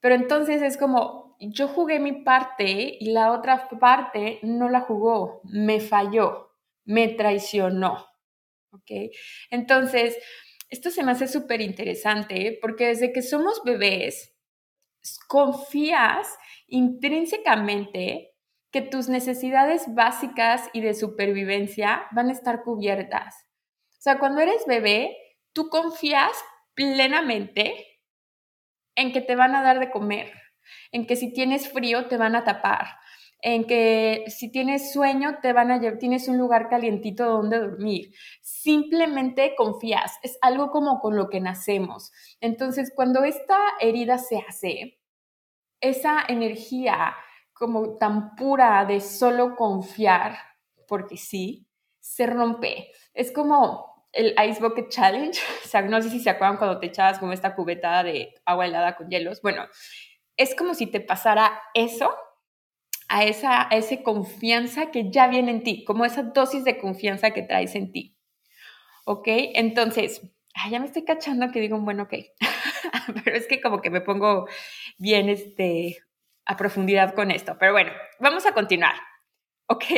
Pero 0.00 0.16
entonces 0.16 0.60
es 0.60 0.76
como 0.76 1.36
yo 1.38 1.68
jugué 1.68 2.00
mi 2.00 2.24
parte 2.24 2.96
y 2.98 3.12
la 3.12 3.30
otra 3.30 3.68
parte 3.68 4.40
no 4.42 4.68
la 4.68 4.80
jugó, 4.80 5.40
me 5.44 5.78
falló, 5.78 6.50
me 6.84 7.08
traicionó, 7.08 8.06
¿ok? 8.72 9.12
Entonces, 9.50 10.18
esto 10.68 10.90
se 10.90 11.04
me 11.04 11.12
hace 11.12 11.28
súper 11.28 11.60
interesante 11.60 12.58
porque 12.60 12.88
desde 12.88 13.12
que 13.12 13.22
somos 13.22 13.62
bebés, 13.64 14.36
confías 15.28 16.36
intrínsecamente 16.66 18.35
que 18.76 18.82
tus 18.82 19.08
necesidades 19.08 19.94
básicas 19.94 20.68
y 20.74 20.82
de 20.82 20.92
supervivencia 20.92 22.02
van 22.10 22.28
a 22.28 22.32
estar 22.32 22.62
cubiertas. 22.62 23.46
O 23.92 24.02
sea, 24.02 24.18
cuando 24.18 24.42
eres 24.42 24.66
bebé, 24.66 25.16
tú 25.54 25.70
confías 25.70 26.32
plenamente 26.74 28.02
en 28.94 29.14
que 29.14 29.22
te 29.22 29.34
van 29.34 29.54
a 29.54 29.62
dar 29.62 29.80
de 29.80 29.90
comer, 29.90 30.30
en 30.92 31.06
que 31.06 31.16
si 31.16 31.32
tienes 31.32 31.72
frío 31.72 32.06
te 32.08 32.18
van 32.18 32.36
a 32.36 32.44
tapar, 32.44 32.98
en 33.40 33.66
que 33.66 34.24
si 34.26 34.52
tienes 34.52 34.92
sueño 34.92 35.38
te 35.40 35.54
van 35.54 35.70
a 35.70 35.78
llevar, 35.78 35.96
tienes 35.96 36.28
un 36.28 36.36
lugar 36.36 36.68
calientito 36.68 37.24
donde 37.24 37.58
dormir. 37.58 38.12
Simplemente 38.42 39.54
confías, 39.56 40.18
es 40.22 40.36
algo 40.42 40.70
como 40.70 41.00
con 41.00 41.16
lo 41.16 41.30
que 41.30 41.40
nacemos. 41.40 42.12
Entonces, 42.42 42.92
cuando 42.94 43.24
esta 43.24 43.56
herida 43.80 44.18
se 44.18 44.44
hace, 44.46 45.00
esa 45.80 46.22
energía 46.28 47.14
como 47.58 47.96
tan 47.96 48.34
pura 48.36 48.84
de 48.84 49.00
solo 49.00 49.56
confiar, 49.56 50.36
porque 50.86 51.16
sí, 51.16 51.66
se 52.00 52.26
rompe. 52.26 52.90
Es 53.14 53.32
como 53.32 54.06
el 54.12 54.34
Ice 54.48 54.60
Bucket 54.60 54.88
Challenge. 54.88 55.38
O 55.64 55.68
sea, 55.68 55.82
no 55.82 56.00
sé 56.00 56.10
si 56.10 56.20
se 56.20 56.30
acuerdan 56.30 56.58
cuando 56.58 56.78
te 56.78 56.86
echabas 56.86 57.18
como 57.18 57.32
esta 57.32 57.54
cubeta 57.54 58.02
de 58.02 58.34
agua 58.44 58.66
helada 58.66 58.96
con 58.96 59.08
hielos. 59.08 59.42
Bueno, 59.42 59.64
es 60.36 60.54
como 60.54 60.74
si 60.74 60.86
te 60.86 61.00
pasara 61.00 61.60
eso 61.74 62.14
a 63.08 63.24
esa, 63.24 63.68
a 63.68 63.76
esa 63.76 64.02
confianza 64.02 64.90
que 64.90 65.10
ya 65.10 65.28
viene 65.28 65.50
en 65.50 65.62
ti, 65.62 65.84
como 65.84 66.04
esa 66.04 66.22
dosis 66.22 66.64
de 66.64 66.78
confianza 66.78 67.30
que 67.30 67.42
traes 67.42 67.74
en 67.74 67.92
ti. 67.92 68.16
¿Ok? 69.04 69.26
Entonces, 69.26 70.22
ya 70.70 70.80
me 70.80 70.86
estoy 70.86 71.04
cachando 71.04 71.50
que 71.50 71.60
digo, 71.60 71.78
bueno, 71.80 72.04
ok. 72.04 72.14
Pero 73.24 73.36
es 73.36 73.46
que 73.46 73.60
como 73.60 73.80
que 73.80 73.90
me 73.90 74.00
pongo 74.00 74.46
bien, 74.98 75.28
este, 75.28 75.98
a 76.46 76.56
profundidad 76.56 77.14
con 77.14 77.30
esto. 77.30 77.56
Pero 77.58 77.72
bueno, 77.72 77.92
vamos 78.20 78.46
a 78.46 78.52
continuar. 78.52 78.94
¿Ok? 79.66 79.84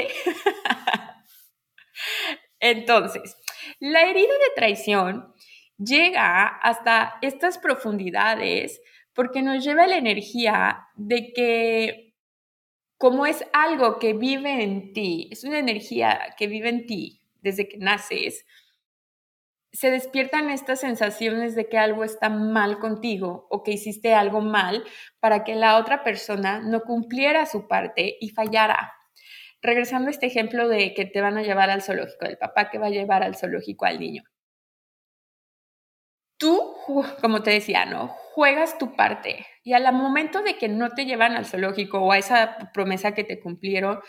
Entonces, 2.60 3.36
la 3.78 4.02
herida 4.02 4.32
de 4.32 4.54
traición 4.56 5.32
llega 5.78 6.46
hasta 6.46 7.18
estas 7.22 7.58
profundidades 7.58 8.80
porque 9.12 9.42
nos 9.42 9.64
lleva 9.64 9.86
la 9.86 9.96
energía 9.96 10.88
de 10.96 11.32
que 11.32 12.08
como 12.98 13.26
es 13.26 13.44
algo 13.52 14.00
que 14.00 14.12
vive 14.12 14.62
en 14.62 14.92
ti, 14.92 15.28
es 15.30 15.44
una 15.44 15.60
energía 15.60 16.34
que 16.36 16.48
vive 16.48 16.68
en 16.68 16.86
ti 16.86 17.22
desde 17.40 17.68
que 17.68 17.78
naces, 17.78 18.44
se 19.78 19.92
despiertan 19.92 20.50
estas 20.50 20.80
sensaciones 20.80 21.54
de 21.54 21.68
que 21.68 21.78
algo 21.78 22.02
está 22.02 22.30
mal 22.30 22.80
contigo 22.80 23.46
o 23.48 23.62
que 23.62 23.70
hiciste 23.70 24.12
algo 24.12 24.40
mal 24.40 24.82
para 25.20 25.44
que 25.44 25.54
la 25.54 25.78
otra 25.78 26.02
persona 26.02 26.58
no 26.58 26.80
cumpliera 26.80 27.46
su 27.46 27.68
parte 27.68 28.16
y 28.18 28.30
fallara. 28.30 28.92
Regresando 29.62 30.08
a 30.08 30.10
este 30.10 30.26
ejemplo 30.26 30.68
de 30.68 30.94
que 30.94 31.04
te 31.04 31.20
van 31.20 31.38
a 31.38 31.44
llevar 31.44 31.70
al 31.70 31.82
zoológico, 31.82 32.26
del 32.26 32.38
papá 32.38 32.70
que 32.70 32.78
va 32.78 32.88
a 32.88 32.90
llevar 32.90 33.22
al 33.22 33.36
zoológico 33.36 33.84
al 33.84 34.00
niño. 34.00 34.24
Tú, 36.38 36.74
como 37.20 37.44
te 37.44 37.52
decía, 37.52 37.86
¿no? 37.86 38.08
Juegas 38.08 38.78
tu 38.78 38.96
parte 38.96 39.46
y 39.62 39.74
al 39.74 39.92
momento 39.92 40.42
de 40.42 40.58
que 40.58 40.66
no 40.66 40.90
te 40.90 41.06
llevan 41.06 41.36
al 41.36 41.46
zoológico 41.46 42.00
o 42.00 42.10
a 42.10 42.18
esa 42.18 42.72
promesa 42.74 43.14
que 43.14 43.22
te 43.22 43.38
cumplieron, 43.38 44.00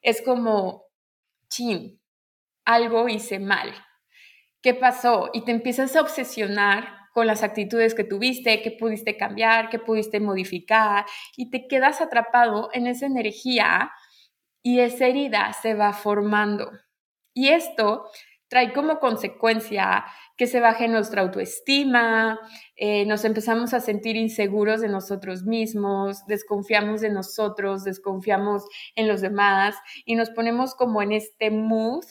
es 0.00 0.20
como, 0.20 0.86
chin, 1.48 2.02
algo 2.64 3.08
hice 3.08 3.38
mal, 3.38 3.72
¿qué 4.62 4.74
pasó? 4.74 5.30
Y 5.32 5.44
te 5.44 5.52
empiezas 5.52 5.94
a 5.96 6.00
obsesionar 6.00 7.02
con 7.12 7.26
las 7.26 7.42
actitudes 7.42 7.94
que 7.94 8.04
tuviste, 8.04 8.62
que 8.62 8.70
pudiste 8.70 9.16
cambiar, 9.16 9.68
que 9.68 9.78
pudiste 9.78 10.18
modificar, 10.20 11.04
y 11.36 11.50
te 11.50 11.68
quedas 11.68 12.00
atrapado 12.00 12.70
en 12.72 12.86
esa 12.86 13.06
energía 13.06 13.92
y 14.62 14.80
esa 14.80 15.06
herida 15.06 15.52
se 15.52 15.74
va 15.74 15.92
formando. 15.92 16.70
Y 17.34 17.48
esto 17.48 18.10
trae 18.48 18.74
como 18.74 18.98
consecuencia 18.98 20.04
que 20.36 20.46
se 20.46 20.60
baje 20.60 20.86
nuestra 20.86 21.22
autoestima, 21.22 22.38
eh, 22.76 23.06
nos 23.06 23.24
empezamos 23.24 23.72
a 23.72 23.80
sentir 23.80 24.16
inseguros 24.16 24.82
de 24.82 24.88
nosotros 24.88 25.44
mismos, 25.44 26.26
desconfiamos 26.26 27.00
de 27.00 27.08
nosotros, 27.08 27.84
desconfiamos 27.84 28.64
en 28.94 29.08
los 29.08 29.22
demás 29.22 29.76
y 30.04 30.16
nos 30.16 30.28
ponemos 30.28 30.74
como 30.74 31.00
en 31.00 31.12
este 31.12 31.50
mood 31.50 32.04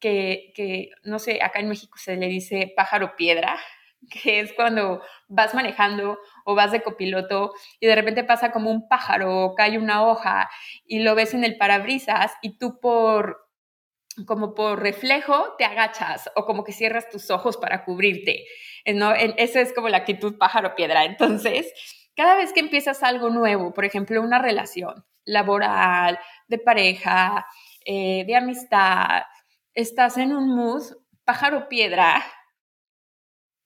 que, 0.00 0.90
no 1.04 1.18
sé, 1.18 1.42
acá 1.42 1.60
en 1.60 1.68
México 1.68 1.98
se 1.98 2.16
le 2.16 2.28
dice 2.28 2.72
pájaro 2.76 3.16
piedra, 3.16 3.58
que 4.10 4.40
es 4.40 4.52
cuando 4.52 5.02
vas 5.28 5.54
manejando 5.54 6.18
o 6.44 6.54
vas 6.54 6.72
de 6.72 6.82
copiloto 6.82 7.52
y 7.80 7.86
de 7.86 7.94
repente 7.94 8.24
pasa 8.24 8.52
como 8.52 8.70
un 8.70 8.88
pájaro 8.88 9.44
o 9.44 9.54
cae 9.54 9.78
una 9.78 10.06
hoja 10.06 10.48
y 10.86 11.00
lo 11.00 11.14
ves 11.14 11.34
en 11.34 11.44
el 11.44 11.56
parabrisas 11.56 12.32
y 12.42 12.58
tú 12.58 12.78
por 12.80 13.46
como 14.26 14.54
por 14.54 14.80
reflejo 14.80 15.54
te 15.58 15.64
agachas 15.64 16.30
o 16.36 16.46
como 16.46 16.64
que 16.64 16.72
cierras 16.72 17.10
tus 17.10 17.30
ojos 17.30 17.56
para 17.58 17.84
cubrirte. 17.84 18.44
¿no? 18.94 19.12
Esa 19.12 19.60
es 19.60 19.72
como 19.74 19.88
la 19.88 19.98
actitud 19.98 20.38
pájaro 20.38 20.74
piedra. 20.74 21.04
Entonces, 21.04 21.72
Cada 22.16 22.34
vez 22.36 22.52
que 22.54 22.60
empiezas 22.60 23.02
algo 23.02 23.28
nuevo, 23.28 23.74
por 23.74 23.84
ejemplo, 23.84 24.22
una 24.22 24.38
relación 24.40 25.04
laboral, 25.26 26.18
de 26.48 26.58
pareja, 26.58 27.46
eh, 27.84 28.24
de 28.26 28.36
amistad, 28.36 29.22
estás 29.76 30.16
en 30.16 30.34
un 30.34 30.48
mood 30.48 30.82
pájaro 31.24 31.68
piedra 31.68 32.24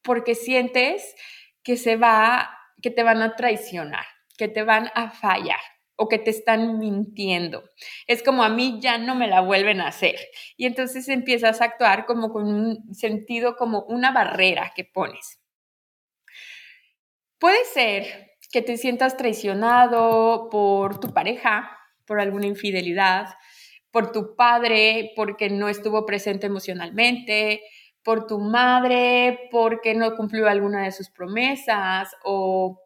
porque 0.03 0.35
sientes 0.35 1.15
que 1.63 1.77
se 1.77 1.97
va, 1.97 2.51
que 2.83 2.91
te 2.91 3.03
van 3.03 3.23
a 3.23 3.37
traicionar, 3.37 4.05
que 4.37 4.49
te 4.49 4.65
van 4.65 4.91
a 4.95 5.11
fallar 5.11 5.61
o 5.97 6.09
que 6.09 6.19
te 6.19 6.31
están 6.31 6.79
mintiendo. 6.79 7.63
Es 8.07 8.23
como 8.23 8.43
a 8.43 8.49
mí 8.49 8.79
ya 8.81 8.99
no 8.99 9.15
me 9.15 9.29
la 9.29 9.41
vuelven 9.41 9.81
a 9.81 9.89
hacer. 9.89 10.17
Y 10.57 10.67
entonces 10.67 11.09
empiezas 11.09 11.61
a 11.61 11.67
actuar 11.67 12.07
como 12.07 12.33
con 12.33 12.53
un 12.53 12.95
sentido, 12.95 13.55
como 13.57 13.83
una 13.83 14.11
barrera 14.11 14.73
que 14.75 14.85
pones. 14.85 15.39
Puede 17.39 17.65
ser 17.67 18.33
que 18.51 18.63
te 18.63 18.79
sientas 18.79 19.17
traicionado 19.17 20.49
por 20.51 20.99
tu 20.99 21.13
pareja, 21.13 21.71
por 22.07 22.19
alguna 22.19 22.47
infidelidad, 22.47 23.29
por 23.91 24.13
tu 24.13 24.37
padre 24.37 25.13
porque 25.17 25.51
no 25.51 25.69
estuvo 25.69 26.07
presente 26.07 26.47
emocionalmente, 26.47 27.63
por 28.03 28.27
tu 28.27 28.39
madre 28.39 29.49
porque 29.51 29.95
no 29.95 30.17
cumplió 30.17 30.49
alguna 30.49 30.85
de 30.85 30.93
sus 30.93 31.11
promesas 31.11 32.15
o 32.25 32.81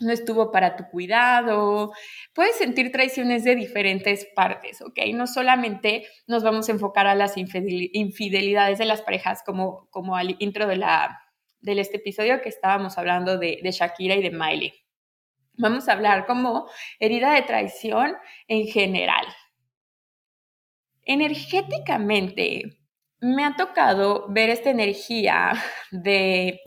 no 0.00 0.12
estuvo 0.12 0.50
para 0.50 0.76
tu 0.76 0.84
cuidado. 0.90 1.92
Puedes 2.34 2.56
sentir 2.56 2.92
traiciones 2.92 3.44
de 3.44 3.54
diferentes 3.54 4.26
partes, 4.34 4.82
¿ok? 4.82 4.98
No 5.14 5.26
solamente 5.26 6.06
nos 6.26 6.42
vamos 6.42 6.68
a 6.68 6.72
enfocar 6.72 7.06
a 7.06 7.14
las 7.14 7.34
infidelidades 7.36 8.78
de 8.78 8.84
las 8.84 9.02
parejas 9.02 9.42
como, 9.44 9.88
como 9.90 10.16
al 10.16 10.36
intro 10.38 10.66
de, 10.66 10.76
la, 10.76 11.18
de 11.60 11.80
este 11.80 11.96
episodio 11.96 12.42
que 12.42 12.48
estábamos 12.48 12.98
hablando 12.98 13.38
de, 13.38 13.60
de 13.62 13.70
Shakira 13.70 14.16
y 14.16 14.22
de 14.22 14.30
Miley. 14.30 14.74
Vamos 15.58 15.88
a 15.88 15.92
hablar 15.92 16.26
como 16.26 16.68
herida 17.00 17.32
de 17.32 17.42
traición 17.42 18.14
en 18.48 18.66
general. 18.66 19.24
Energéticamente, 21.06 22.80
me 23.20 23.44
ha 23.44 23.54
tocado 23.56 24.26
ver 24.28 24.50
esta 24.50 24.70
energía 24.70 25.52
de 25.92 26.60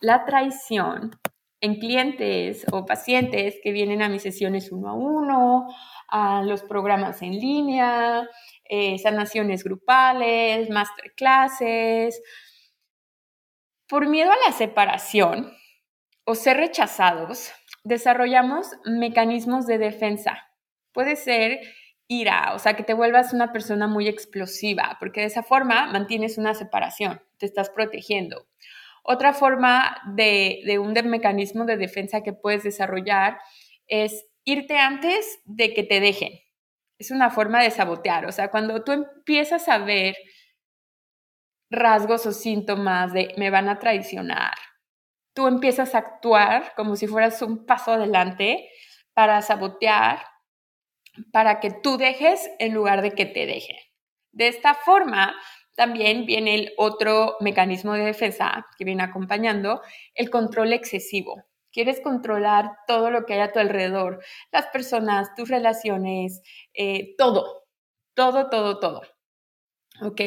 la 0.00 0.24
traición 0.24 1.12
en 1.60 1.76
clientes 1.76 2.66
o 2.72 2.84
pacientes 2.84 3.54
que 3.62 3.70
vienen 3.70 4.02
a 4.02 4.08
mis 4.08 4.22
sesiones 4.22 4.72
uno 4.72 4.88
a 4.88 4.94
uno, 4.94 5.66
a 6.08 6.42
los 6.42 6.64
programas 6.64 7.22
en 7.22 7.38
línea, 7.38 8.28
eh, 8.68 8.98
sanaciones 8.98 9.62
grupales, 9.62 10.68
masterclasses. 10.68 12.20
Por 13.88 14.08
miedo 14.08 14.32
a 14.32 14.48
la 14.48 14.52
separación 14.52 15.52
o 16.24 16.34
ser 16.34 16.56
rechazados, 16.56 17.52
desarrollamos 17.84 18.66
mecanismos 18.84 19.66
de 19.66 19.78
defensa. 19.78 20.38
Puede 20.92 21.14
ser 21.14 21.60
ira, 22.12 22.52
o 22.54 22.58
sea, 22.58 22.74
que 22.74 22.82
te 22.82 22.94
vuelvas 22.94 23.32
una 23.32 23.52
persona 23.52 23.86
muy 23.86 24.08
explosiva, 24.08 24.96
porque 25.00 25.20
de 25.20 25.26
esa 25.26 25.42
forma 25.42 25.86
mantienes 25.86 26.38
una 26.38 26.54
separación, 26.54 27.22
te 27.38 27.46
estás 27.46 27.70
protegiendo. 27.70 28.46
Otra 29.02 29.32
forma 29.32 29.96
de, 30.14 30.78
un 30.78 30.92
mecanismo 31.08 31.64
de 31.64 31.76
defensa 31.76 32.22
que 32.22 32.32
puedes 32.32 32.62
desarrollar 32.62 33.38
es 33.86 34.26
irte 34.44 34.78
antes 34.78 35.40
de 35.44 35.74
que 35.74 35.82
te 35.82 36.00
dejen. 36.00 36.32
Es 36.98 37.10
una 37.10 37.30
forma 37.30 37.62
de 37.62 37.70
sabotear, 37.70 38.26
o 38.26 38.32
sea, 38.32 38.50
cuando 38.50 38.84
tú 38.84 38.92
empiezas 38.92 39.68
a 39.68 39.78
ver 39.78 40.14
rasgos 41.70 42.26
o 42.26 42.32
síntomas 42.32 43.12
de 43.12 43.34
me 43.38 43.50
van 43.50 43.68
a 43.68 43.78
traicionar, 43.78 44.54
tú 45.34 45.46
empiezas 45.46 45.94
a 45.94 45.98
actuar 45.98 46.74
como 46.76 46.94
si 46.96 47.06
fueras 47.06 47.40
un 47.42 47.64
paso 47.64 47.92
adelante 47.92 48.68
para 49.14 49.42
sabotear, 49.42 50.20
para 51.32 51.60
que 51.60 51.70
tú 51.70 51.96
dejes 51.96 52.50
en 52.58 52.74
lugar 52.74 53.02
de 53.02 53.12
que 53.12 53.26
te 53.26 53.46
dejen. 53.46 53.76
De 54.32 54.48
esta 54.48 54.74
forma, 54.74 55.34
también 55.74 56.26
viene 56.26 56.54
el 56.54 56.72
otro 56.76 57.36
mecanismo 57.40 57.94
de 57.94 58.04
defensa 58.04 58.66
que 58.78 58.84
viene 58.84 59.02
acompañando, 59.02 59.82
el 60.14 60.30
control 60.30 60.72
excesivo. 60.72 61.44
Quieres 61.70 62.00
controlar 62.00 62.72
todo 62.86 63.10
lo 63.10 63.24
que 63.24 63.34
hay 63.34 63.40
a 63.40 63.52
tu 63.52 63.58
alrededor, 63.58 64.22
las 64.52 64.66
personas, 64.66 65.34
tus 65.34 65.48
relaciones, 65.48 66.42
eh, 66.74 67.14
todo, 67.16 67.64
todo, 68.14 68.50
todo, 68.50 68.78
todo. 68.78 69.02
¿Ok? 70.02 70.20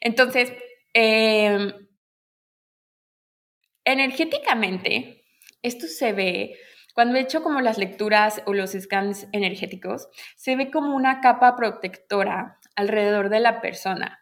Entonces, 0.00 0.52
em, 0.92 1.72
energéticamente, 3.84 5.24
esto 5.62 5.86
se 5.86 6.12
ve 6.12 6.56
cuando 6.96 7.18
he 7.18 7.20
hecho 7.20 7.42
como 7.42 7.60
las 7.60 7.76
lecturas 7.76 8.40
o 8.46 8.54
los 8.54 8.70
scans 8.70 9.28
energéticos, 9.32 10.08
se 10.34 10.56
ve 10.56 10.70
como 10.70 10.96
una 10.96 11.20
capa 11.20 11.54
protectora 11.54 12.58
alrededor 12.74 13.28
de 13.28 13.40
la 13.40 13.60
persona. 13.60 14.18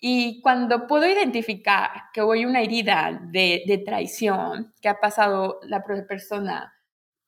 Y 0.00 0.40
cuando 0.40 0.88
puedo 0.88 1.06
identificar 1.06 1.90
que 2.12 2.20
voy 2.20 2.44
una 2.44 2.60
herida 2.60 3.20
de, 3.30 3.82
traición, 3.86 4.74
que 4.80 4.88
ha 4.88 4.98
pasado 4.98 5.60
la 5.62 5.84
persona, 5.84 6.74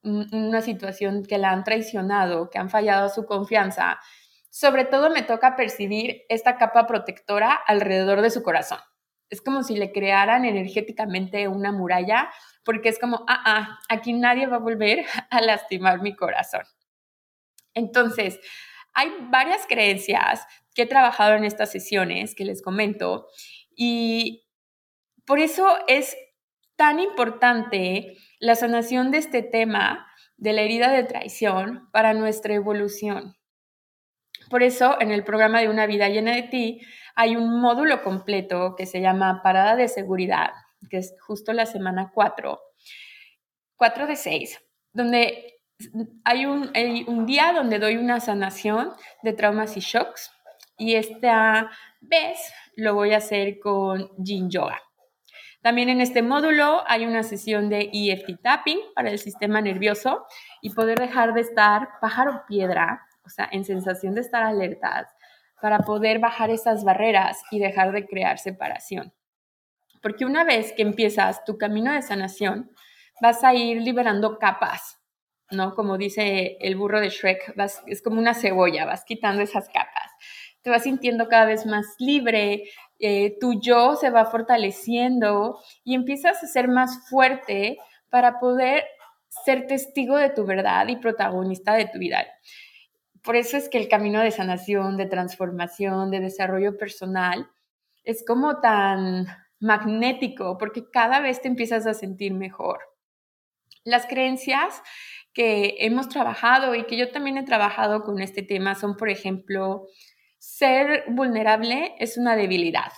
una 0.03 0.61
situación 0.61 1.23
que 1.25 1.39
la 1.39 1.53
han 1.53 1.63
traicionado, 1.63 2.51
que 2.51 2.59
han 2.59 2.69
fallado 2.69 3.09
su 3.11 3.27
confianza, 3.27 4.01
sobre 4.51 4.87
todo 4.87 5.09
me 5.09 5.23
toca 5.23 5.55
percibir 5.55 6.23
esta 6.29 6.57
capa 6.57 6.89
protectora 6.89 7.53
alrededor 7.55 8.23
de 8.23 8.31
su 8.31 8.43
corazón. 8.43 8.81
Es 9.31 9.41
como 9.41 9.63
si 9.63 9.77
le 9.77 9.93
crearan 9.93 10.45
energéticamente 10.45 11.49
una 11.49 11.73
muralla, 11.73 12.31
porque 12.65 12.89
es 12.89 12.99
como, 12.99 13.25
ah, 13.29 13.43
ah, 13.45 13.79
aquí 13.89 14.13
nadie 14.13 14.47
va 14.47 14.57
a 14.57 14.61
volver 14.61 15.05
a 15.31 15.41
lastimar 15.41 16.01
mi 16.03 16.15
corazón. 16.15 16.63
Entonces, 17.75 18.39
hay 18.93 19.13
varias 19.31 19.67
creencias 19.67 20.47
que 20.75 20.83
he 20.83 20.87
trabajado 20.87 21.35
en 21.35 21.45
estas 21.45 21.71
sesiones 21.73 22.35
que 22.35 22.45
les 22.45 22.63
comento 22.63 23.27
y 23.77 24.47
por 25.27 25.39
eso 25.41 25.67
es 25.89 26.17
tan 26.77 27.01
importante 27.01 28.17
la 28.39 28.55
sanación 28.57 29.11
de 29.11 29.19
este 29.19 29.43
tema 29.43 30.07
de 30.37 30.53
la 30.53 30.63
herida 30.63 30.91
de 30.91 31.05
traición 31.05 31.89
para 31.93 32.15
nuestra 32.15 32.55
evolución. 32.55 33.37
Por 34.51 34.63
eso, 34.63 35.01
en 35.01 35.11
el 35.11 35.25
programa 35.25 35.61
de 35.61 35.69
Una 35.69 35.87
vida 35.87 36.09
llena 36.09 36.35
de 36.35 36.43
ti, 36.45 36.81
hay 37.15 37.37
un 37.37 37.61
módulo 37.61 38.03
completo 38.03 38.75
que 38.77 38.87
se 38.87 39.01
llama 39.01 39.41
Parada 39.43 39.77
de 39.77 39.89
Seguridad, 39.89 40.51
que 40.91 40.99
es 40.99 41.15
justo 41.21 41.53
la 41.53 41.67
semana 41.67 42.11
4, 42.13 42.61
4 43.77 44.07
de 44.07 44.17
6, 44.17 44.61
donde 44.93 45.55
hay 46.25 46.47
un, 46.47 47.27
día 47.27 47.53
donde 47.53 47.79
doy 47.79 47.97
una 47.97 48.21
sanación 48.21 48.93
de 49.23 49.33
traumas 49.33 49.77
y 49.77 49.81
shocks 49.81 50.31
y 50.77 50.95
esta 50.95 51.71
vez 52.01 52.39
lo 52.77 52.95
voy 52.95 53.13
a 53.13 53.19
hacer 53.19 53.59
con 53.59 54.11
Yin 54.19 54.51
Yoga. 54.51 54.81
También 55.63 55.89
en 55.89 56.01
este 56.01 56.23
módulo 56.23 56.85
hay 56.87 57.07
una 57.07 57.23
sesión 57.23 57.69
de 57.69 57.91
EFT 57.93 58.43
tapping 58.43 58.79
para 58.95 59.11
el 59.11 59.19
sistema 59.19 59.61
nervioso 59.61 60.27
y 60.61 60.71
poder 60.71 60.99
dejar 60.99 61.33
de 61.33 61.41
estar 61.41 61.89
pájaro 62.01 62.43
piedra, 62.47 63.07
o 63.25 63.29
sea, 63.29 63.49
en 63.53 63.65
sensación 63.65 64.15
de 64.15 64.21
estar 64.21 64.43
alertas, 64.43 65.09
para 65.61 65.79
poder 65.81 66.19
bajar 66.19 66.51
esas 66.51 66.85
barreras 66.85 67.43
y 67.51 67.59
dejar 67.59 67.93
de 67.93 68.07
crear 68.07 68.39
separación. 68.39 69.15
Porque 70.03 70.25
una 70.25 70.45
vez 70.45 70.73
que 70.73 70.83
empiezas 70.83 71.45
tu 71.45 71.57
camino 71.57 71.93
de 71.93 72.03
sanación, 72.03 72.71
vas 73.21 73.43
a 73.45 73.55
ir 73.55 73.81
liberando 73.81 74.39
capas 74.39 74.99
¿no? 75.51 75.75
Como 75.75 75.99
dice 75.99 76.57
el 76.61 76.77
burro 76.77 77.01
de 77.01 77.11
Shrek, 77.11 77.55
es 77.87 78.03
como 78.03 78.19
una 78.19 78.35
cebolla, 78.35 78.85
vas 78.85 79.05
quitando 79.05 79.43
esas 79.43 79.69
capas. 79.69 80.11
Te 80.63 80.71
vas 80.71 80.85
sintiendo 80.85 81.29
cada 81.29 81.45
vez 81.45 81.67
más 81.67 81.87
libre, 81.99 82.65
eh, 82.99 83.37
tu 83.41 83.61
yo 83.61 83.97
se 83.97 84.11
va 84.11 84.25
fortaleciendo 84.27 85.59
y 85.85 85.95
empiezas 85.95 86.43
a 86.43 86.47
ser 86.47 86.69
más 86.69 87.09
fuerte 87.09 87.79
para 88.09 88.39
poder 88.39 88.85
ser 89.45 89.67
testigo 89.67 90.17
de 90.17 90.31
tu 90.31 90.45
verdad 90.45 90.89
y 90.89 90.97
protagonista 90.97 91.75
de 91.75 91.87
tu 91.87 91.99
vida. 91.99 92.25
Por 93.25 93.37
eso 93.37 93.57
es 93.57 93.71
que 93.71 93.79
el 93.79 93.89
camino 93.89 94.21
de 94.21 94.31
sanación, 94.31 94.99
de 94.99 95.07
transformación, 95.07 96.11
de 96.11 96.21
desarrollo 96.21 96.77
personal 96.77 97.51
es 98.05 98.23
como 98.25 98.61
tan 98.61 99.27
magnético 99.61 100.59
porque 100.59 100.91
cada 100.91 101.21
vez 101.21 101.41
te 101.41 101.49
empiezas 101.49 101.87
a 101.87 101.95
sentir 101.95 102.35
mejor. 102.35 102.81
Las 103.83 104.07
creencias 104.07 104.83
que 105.33 105.77
hemos 105.81 106.11
trabajado 106.11 106.75
y 106.75 106.85
que 106.85 106.99
yo 106.99 107.11
también 107.11 107.39
he 107.39 107.45
trabajado 107.45 108.03
con 108.03 108.21
este 108.21 108.43
tema 108.43 108.75
son, 108.75 108.97
por 108.97 109.09
ejemplo, 109.09 109.87
ser 110.39 111.05
vulnerable 111.09 111.95
es 111.99 112.19
una 112.19 112.37
debilidad. 112.37 112.93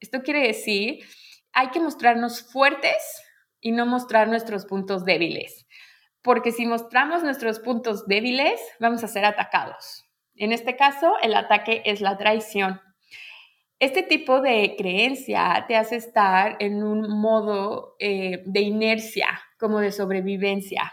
Esto 0.00 0.22
quiere 0.22 0.44
decir, 0.44 1.04
hay 1.52 1.70
que 1.70 1.78
mostrarnos 1.78 2.42
fuertes 2.42 3.22
y 3.60 3.70
no 3.70 3.86
mostrar 3.86 4.26
nuestros 4.26 4.66
puntos 4.66 5.04
débiles, 5.04 5.66
porque 6.22 6.52
si 6.52 6.66
mostramos 6.66 7.22
nuestros 7.22 7.58
puntos 7.58 8.06
débiles, 8.06 8.60
vamos 8.78 9.02
a 9.04 9.08
ser 9.08 9.24
atacados. 9.24 10.04
En 10.36 10.52
este 10.52 10.76
caso, 10.76 11.14
el 11.22 11.34
ataque 11.34 11.82
es 11.84 12.00
la 12.00 12.16
traición. 12.16 12.80
Este 13.78 14.04
tipo 14.04 14.40
de 14.40 14.76
creencia 14.78 15.64
te 15.66 15.76
hace 15.76 15.96
estar 15.96 16.56
en 16.60 16.84
un 16.84 17.20
modo 17.20 17.96
eh, 17.98 18.42
de 18.46 18.60
inercia, 18.60 19.26
como 19.58 19.80
de 19.80 19.90
sobrevivencia, 19.90 20.92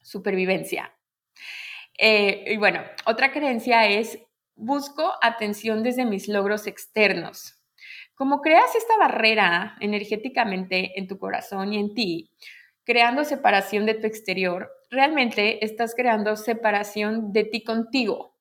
supervivencia. 0.00 0.94
Eh, 1.98 2.44
y 2.46 2.56
bueno, 2.56 2.82
otra 3.04 3.32
creencia 3.32 3.88
es 3.88 4.16
busco 4.54 5.12
atención 5.20 5.82
desde 5.82 6.04
mis 6.04 6.28
logros 6.28 6.68
externos. 6.68 7.60
Como 8.14 8.40
creas 8.40 8.74
esta 8.74 8.96
barrera 8.96 9.76
energéticamente 9.80 10.98
en 10.98 11.08
tu 11.08 11.18
corazón 11.18 11.72
y 11.72 11.78
en 11.78 11.94
ti, 11.94 12.30
creando 12.88 13.26
separación 13.26 13.84
de 13.84 13.92
tu 13.92 14.06
exterior, 14.06 14.72
realmente 14.90 15.62
estás 15.62 15.94
creando 15.94 16.36
separación 16.36 17.34
de 17.34 17.44
ti 17.44 17.62
contigo. 17.62 18.34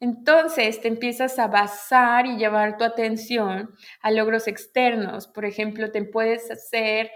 Entonces 0.00 0.82
te 0.82 0.88
empiezas 0.88 1.38
a 1.38 1.46
basar 1.46 2.26
y 2.26 2.36
llevar 2.36 2.76
tu 2.76 2.84
atención 2.84 3.70
a 4.02 4.10
logros 4.10 4.46
externos. 4.46 5.28
Por 5.28 5.46
ejemplo, 5.46 5.90
te 5.90 6.04
puedes 6.04 6.50
hacer 6.50 7.10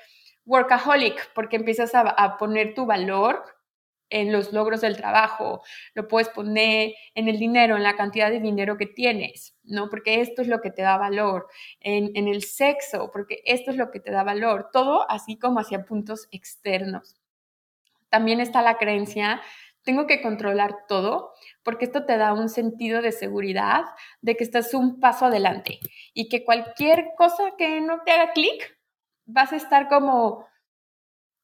workaholic 0.46 1.34
porque 1.34 1.56
empiezas 1.56 1.94
a, 1.94 2.00
a 2.00 2.38
poner 2.38 2.72
tu 2.72 2.86
valor 2.86 3.44
en 4.10 4.32
los 4.32 4.52
logros 4.52 4.80
del 4.80 4.96
trabajo, 4.96 5.62
lo 5.94 6.08
puedes 6.08 6.28
poner 6.28 6.94
en 7.14 7.28
el 7.28 7.38
dinero, 7.38 7.76
en 7.76 7.82
la 7.82 7.96
cantidad 7.96 8.30
de 8.30 8.40
dinero 8.40 8.76
que 8.76 8.86
tienes, 8.86 9.56
¿no? 9.62 9.88
Porque 9.88 10.20
esto 10.20 10.42
es 10.42 10.48
lo 10.48 10.60
que 10.60 10.70
te 10.70 10.82
da 10.82 10.98
valor, 10.98 11.46
en, 11.80 12.10
en 12.14 12.28
el 12.28 12.42
sexo, 12.42 13.10
porque 13.12 13.42
esto 13.44 13.70
es 13.70 13.76
lo 13.76 13.90
que 13.90 14.00
te 14.00 14.10
da 14.10 14.24
valor, 14.24 14.68
todo 14.72 15.08
así 15.10 15.38
como 15.38 15.60
hacia 15.60 15.84
puntos 15.84 16.28
externos. 16.32 17.16
También 18.08 18.40
está 18.40 18.60
la 18.60 18.76
creencia, 18.76 19.40
tengo 19.82 20.06
que 20.06 20.20
controlar 20.20 20.86
todo, 20.88 21.32
porque 21.62 21.86
esto 21.86 22.04
te 22.04 22.16
da 22.16 22.32
un 22.32 22.48
sentido 22.48 23.02
de 23.02 23.12
seguridad, 23.12 23.84
de 24.20 24.36
que 24.36 24.44
estás 24.44 24.74
un 24.74 25.00
paso 25.00 25.26
adelante 25.26 25.78
y 26.12 26.28
que 26.28 26.44
cualquier 26.44 27.10
cosa 27.16 27.52
que 27.56 27.80
no 27.80 28.02
te 28.02 28.12
haga 28.12 28.32
clic, 28.32 28.78
vas 29.24 29.52
a 29.52 29.56
estar 29.56 29.88
como 29.88 30.46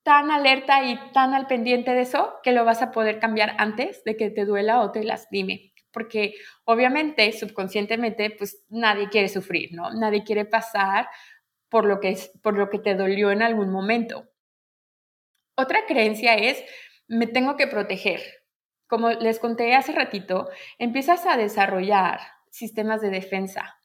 tan 0.07 0.31
alerta 0.31 0.85
y 0.85 0.97
tan 1.11 1.35
al 1.35 1.49
pendiente 1.49 1.91
de 1.91 2.03
eso 2.03 2.37
que 2.45 2.53
lo 2.53 2.65
vas 2.65 2.81
a 2.81 2.93
poder 2.93 3.19
cambiar 3.19 3.57
antes 3.59 4.05
de 4.05 4.17
que 4.17 4.31
te 4.31 4.45
duela 4.45 4.81
o 4.81 4.93
te 4.93 5.03
lastime. 5.03 5.73
Porque 5.91 6.35
obviamente, 6.65 7.33
subconscientemente, 7.33 8.31
pues 8.31 8.65
nadie 8.69 9.09
quiere 9.09 9.29
sufrir, 9.29 9.71
¿no? 9.73 9.93
Nadie 9.93 10.23
quiere 10.23 10.45
pasar 10.45 11.09
por 11.69 11.87
lo 11.87 11.99
que, 11.99 12.11
es, 12.11 12.31
por 12.41 12.57
lo 12.57 12.71
que 12.71 12.79
te 12.79 12.95
dolió 12.95 13.33
en 13.33 13.43
algún 13.43 13.73
momento. 13.73 14.29
Otra 15.57 15.87
creencia 15.89 16.35
es, 16.35 16.63
me 17.09 17.27
tengo 17.27 17.57
que 17.57 17.67
proteger. 17.67 18.21
Como 18.87 19.11
les 19.11 19.41
conté 19.41 19.75
hace 19.75 19.91
ratito, 19.91 20.49
empiezas 20.79 21.27
a 21.27 21.37
desarrollar 21.37 22.21
sistemas 22.49 23.01
de 23.01 23.11
defensa. 23.11 23.81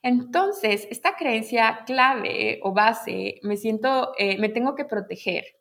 Entonces, 0.00 0.86
esta 0.92 1.16
creencia 1.16 1.80
clave 1.86 2.60
o 2.62 2.72
base, 2.72 3.40
me 3.42 3.56
siento, 3.56 4.12
eh, 4.16 4.38
me 4.38 4.48
tengo 4.48 4.76
que 4.76 4.84
proteger, 4.84 5.55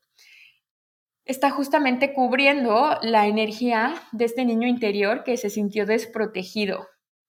está 1.25 1.49
justamente 1.49 2.13
cubriendo 2.13 2.99
la 3.01 3.25
energía 3.25 3.95
de 4.11 4.25
este 4.25 4.45
niño 4.45 4.67
interior 4.67 5.23
que 5.23 5.37
se 5.37 5.49
sintió 5.49 5.85
desprotegido, 5.85 6.87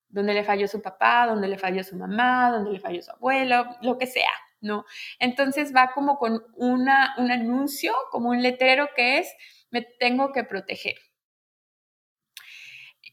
donde 0.09 0.35
le 0.35 0.45
falló 0.45 0.69
su 0.69 0.83
papá, 0.83 1.27
donde 1.27 1.49
le 1.49 1.59
falló 1.59 1.83
su 1.83 1.97
mamá, 1.97 2.51
donde 2.51 2.73
le 2.73 2.81
falló 2.81 3.03
su 3.03 3.11
abuelo, 3.11 3.67
lo 3.81 3.97
que 3.99 4.07
sea, 4.07 4.31
¿no? 4.61 4.85
Entonces 5.19 5.75
va 5.75 5.93
como 5.93 6.19
con 6.19 6.45
una, 6.55 7.15
un 7.19 7.31
anuncio, 7.31 7.95
como 8.11 8.31
un 8.31 8.43
letrero 8.43 8.89
que 8.95 9.19
es, 9.19 9.35
me 9.71 9.83
tengo 9.83 10.33
que 10.33 10.45
proteger. 10.45 10.97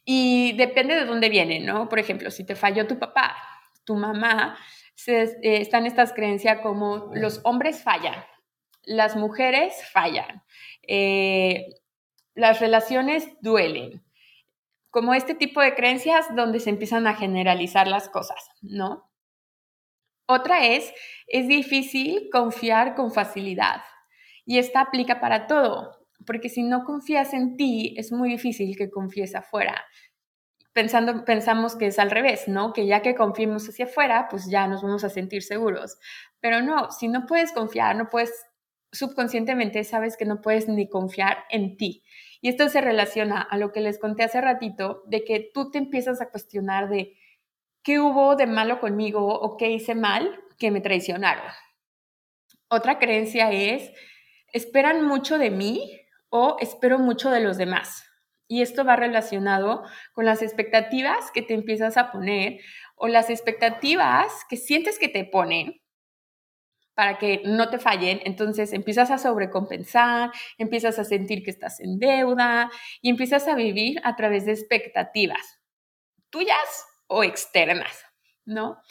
Y 0.06 0.54
depende 0.58 0.96
de 0.96 1.06
dónde 1.06 1.30
viene, 1.30 1.62
¿no? 1.62 1.88
Por 1.88 2.00
ejemplo, 2.00 2.30
si 2.30 2.46
te 2.46 2.56
falló 2.56 2.88
tu 2.88 3.00
papá, 3.00 3.36
tu 3.86 3.96
mamá, 3.96 4.58
se, 4.96 5.24
eh, 5.24 5.62
están 5.62 5.86
estas 5.86 6.14
creencias 6.14 6.60
como 6.60 7.12
los 7.14 7.40
hombres 7.46 7.84
fallan, 7.84 8.24
las 8.86 9.16
mujeres 9.16 9.74
fallan, 9.92 10.44
eh, 10.88 11.68
las 12.36 12.60
relaciones 12.60 13.30
duelen, 13.42 14.04
como 14.90 15.14
este 15.14 15.36
tipo 15.36 15.62
de 15.62 15.76
creencias 15.76 16.36
donde 16.36 16.60
se 16.60 16.70
empiezan 16.70 17.08
a 17.08 17.16
generalizar 17.16 17.88
las 17.88 18.10
cosas, 18.10 18.50
¿no? 18.62 19.10
Otra 20.26 20.66
es, 20.68 20.94
es 21.28 21.48
difícil 21.48 22.30
confiar 22.32 22.96
con 22.96 23.12
facilidad. 23.12 23.82
Y 24.46 24.58
esta 24.58 24.82
aplica 24.82 25.20
para 25.20 25.48
todo, 25.48 26.08
porque 26.26 26.50
si 26.50 26.64
no 26.64 26.86
confías 26.86 27.34
en 27.34 27.58
ti, 27.58 27.94
es 27.98 28.12
muy 28.12 28.30
difícil 28.30 28.78
que 28.78 28.90
confíes 28.90 29.36
afuera. 29.36 29.84
Pensando, 30.74 31.24
pensamos 31.26 31.76
que 31.76 31.88
es 31.88 32.00
al 32.00 32.10
revés, 32.10 32.48
¿no? 32.48 32.74
Que 32.74 32.88
ya 32.88 33.02
que 33.02 33.16
confiemos 33.16 33.68
hacia 33.68 33.86
afuera, 33.86 34.28
pues 34.30 34.50
ya 34.50 34.68
nos 34.68 34.82
vamos 34.82 35.04
a 35.04 35.10
sentir 35.10 35.44
seguros. 35.44 35.98
Pero 36.40 36.62
no, 36.62 36.92
si 36.92 37.08
no 37.08 37.26
puedes 37.26 37.52
confiar, 37.52 37.96
no 37.96 38.10
puedes 38.10 38.32
subconscientemente 38.94 39.84
sabes 39.84 40.16
que 40.16 40.26
no 40.26 40.42
puedes 40.42 40.70
ni 40.70 40.88
confiar 40.88 41.46
en 41.50 41.76
ti. 41.76 42.04
Y 42.42 42.50
esto 42.50 42.70
se 42.70 42.80
relaciona 42.80 43.42
a 43.42 43.58
lo 43.58 43.72
que 43.72 43.82
les 43.82 44.00
conté 44.00 44.24
hace 44.24 44.40
ratito, 44.40 45.04
de 45.08 45.24
que 45.24 45.50
tú 45.54 45.72
te 45.72 45.80
empiezas 45.80 46.22
a 46.22 46.30
cuestionar 46.30 46.90
de 46.90 47.18
qué 47.82 48.00
hubo 48.00 48.36
de 48.36 48.48
malo 48.48 48.80
conmigo 48.80 49.26
o 49.28 49.58
qué 49.58 49.72
hice 49.72 49.96
mal 49.96 50.40
que 50.58 50.72
me 50.72 50.82
traicionaron. 50.82 51.46
Otra 52.70 53.00
creencia 53.00 53.52
es, 53.52 53.92
esperan 54.52 55.06
mucho 55.06 55.38
de 55.38 55.52
mí 55.52 56.00
o 56.30 56.58
espero 56.60 57.00
mucho 57.00 57.30
de 57.30 57.42
los 57.42 57.58
demás. 57.58 58.06
Y 58.48 58.62
esto 58.62 58.84
va 58.86 58.96
relacionado 58.96 59.84
con 60.14 60.26
las 60.26 60.42
expectativas 60.42 61.32
que 61.32 61.42
te 61.42 61.54
empiezas 61.54 61.98
a 61.98 62.12
poner 62.12 62.60
o 62.96 63.08
las 63.08 63.30
expectativas 63.30 64.46
que 64.50 64.58
sientes 64.58 65.00
que 65.00 65.08
te 65.08 65.26
ponen 65.26 65.83
para 66.96 67.18
que 67.18 67.42
no 67.46 67.70
te 67.70 67.80
fallen, 67.80 68.22
entonces 68.24 68.74
empiezas 68.74 69.12
a 69.12 69.18
sobrecompensar, 69.18 70.32
empiezas 70.58 71.00
a 71.00 71.04
sentir 71.04 71.44
que 71.44 71.52
estás 71.52 71.80
en 71.80 72.00
deuda 72.00 72.70
y 73.02 73.10
empiezas 73.10 73.48
a 73.48 73.56
vivir 73.56 74.00
a 74.04 74.16
través 74.16 74.46
de 74.46 74.52
expectativas 74.52 75.60
tuyas 76.30 76.88
o 77.08 77.24
externas, 77.24 78.06
¿no? 78.46 78.82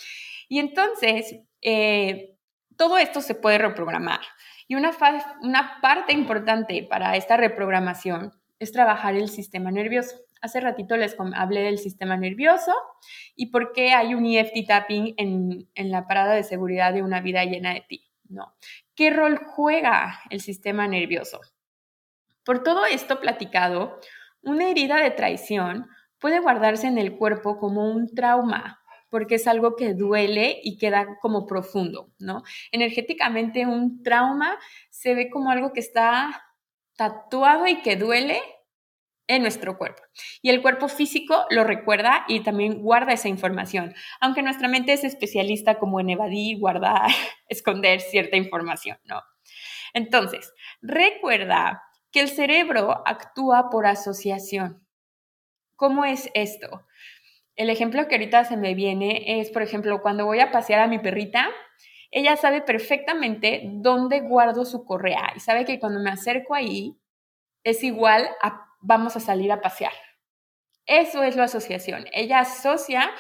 Y 0.48 0.60
entonces, 0.60 1.34
eh, 1.60 2.36
todo 2.76 2.98
esto 2.98 3.20
se 3.20 3.34
puede 3.34 3.58
reprogramar. 3.58 4.20
Y 4.68 4.76
una, 4.76 4.92
una 5.42 5.80
parte 5.82 6.12
importante 6.12 6.86
para 6.88 7.16
esta 7.16 7.36
reprogramación 7.36 8.32
es 8.62 8.72
trabajar 8.72 9.14
el 9.16 9.28
sistema 9.28 9.70
nervioso. 9.70 10.16
Hace 10.40 10.60
ratito 10.60 10.96
les 10.96 11.16
hablé 11.34 11.62
del 11.62 11.78
sistema 11.78 12.16
nervioso 12.16 12.72
y 13.36 13.46
por 13.46 13.72
qué 13.72 13.92
hay 13.92 14.14
un 14.14 14.26
EFT 14.26 14.66
tapping 14.66 15.14
en, 15.16 15.68
en 15.74 15.90
la 15.90 16.06
parada 16.06 16.34
de 16.34 16.44
seguridad 16.44 16.92
de 16.92 17.02
una 17.02 17.20
vida 17.20 17.44
llena 17.44 17.74
de 17.74 17.80
ti. 17.82 18.08
¿no? 18.28 18.54
¿Qué 18.94 19.10
rol 19.10 19.38
juega 19.38 20.20
el 20.30 20.40
sistema 20.40 20.88
nervioso? 20.88 21.40
Por 22.44 22.62
todo 22.62 22.86
esto 22.86 23.20
platicado, 23.20 24.00
una 24.42 24.68
herida 24.68 24.96
de 24.96 25.10
traición 25.10 25.88
puede 26.18 26.40
guardarse 26.40 26.86
en 26.86 26.98
el 26.98 27.16
cuerpo 27.16 27.58
como 27.58 27.90
un 27.90 28.14
trauma, 28.14 28.80
porque 29.10 29.36
es 29.36 29.46
algo 29.46 29.76
que 29.76 29.94
duele 29.94 30.60
y 30.62 30.78
queda 30.78 31.18
como 31.20 31.46
profundo, 31.46 32.10
¿no? 32.18 32.42
Energéticamente 32.72 33.66
un 33.66 34.02
trauma 34.02 34.58
se 34.90 35.14
ve 35.14 35.30
como 35.30 35.50
algo 35.50 35.72
que 35.72 35.80
está 35.80 36.42
tatuado 36.96 37.66
y 37.66 37.82
que 37.82 37.96
duele 37.96 38.40
en 39.26 39.42
nuestro 39.42 39.78
cuerpo. 39.78 40.02
Y 40.42 40.50
el 40.50 40.62
cuerpo 40.62 40.88
físico 40.88 41.46
lo 41.50 41.64
recuerda 41.64 42.24
y 42.28 42.40
también 42.40 42.82
guarda 42.82 43.12
esa 43.12 43.28
información, 43.28 43.94
aunque 44.20 44.42
nuestra 44.42 44.68
mente 44.68 44.92
es 44.92 45.04
especialista 45.04 45.78
como 45.78 46.00
en 46.00 46.10
evadir, 46.10 46.58
guardar, 46.58 47.10
esconder 47.48 48.00
cierta 48.00 48.36
información, 48.36 48.98
¿no? 49.04 49.22
Entonces, 49.94 50.52
recuerda 50.80 51.82
que 52.10 52.20
el 52.20 52.28
cerebro 52.28 53.02
actúa 53.06 53.70
por 53.70 53.86
asociación. 53.86 54.86
¿Cómo 55.76 56.04
es 56.04 56.30
esto? 56.34 56.86
El 57.56 57.68
ejemplo 57.68 58.06
que 58.08 58.14
ahorita 58.14 58.44
se 58.44 58.56
me 58.56 58.74
viene 58.74 59.40
es, 59.40 59.50
por 59.50 59.62
ejemplo, 59.62 60.00
cuando 60.00 60.24
voy 60.24 60.40
a 60.40 60.50
pasear 60.50 60.80
a 60.80 60.86
mi 60.86 60.98
perrita, 60.98 61.50
ella 62.12 62.36
sabe 62.36 62.60
perfectamente 62.60 63.62
dónde 63.64 64.20
guardo 64.20 64.64
su 64.64 64.84
correa 64.84 65.32
y 65.34 65.40
sabe 65.40 65.64
que 65.64 65.80
cuando 65.80 65.98
me 65.98 66.10
acerco 66.10 66.54
ahí 66.54 66.96
es 67.64 67.82
igual 67.82 68.28
a 68.42 68.68
vamos 68.82 69.16
a 69.16 69.20
salir 69.20 69.50
a 69.50 69.60
pasear. 69.60 69.92
Eso 70.86 71.22
es 71.22 71.36
la 71.36 71.44
asociación. 71.44 72.06
Ella 72.12 72.40
asocia 72.40 73.10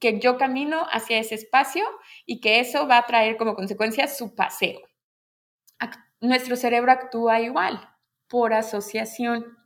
que 0.00 0.18
yo 0.18 0.38
camino 0.38 0.86
hacia 0.90 1.18
ese 1.18 1.34
espacio 1.36 1.84
y 2.24 2.40
que 2.40 2.60
eso 2.60 2.88
va 2.88 2.98
a 2.98 3.06
traer 3.06 3.36
como 3.36 3.54
consecuencia 3.54 4.08
su 4.08 4.34
paseo. 4.34 4.80
Nuestro 6.20 6.56
cerebro 6.56 6.92
actúa 6.92 7.40
igual, 7.40 7.90
por 8.26 8.54
asociación. 8.54 9.56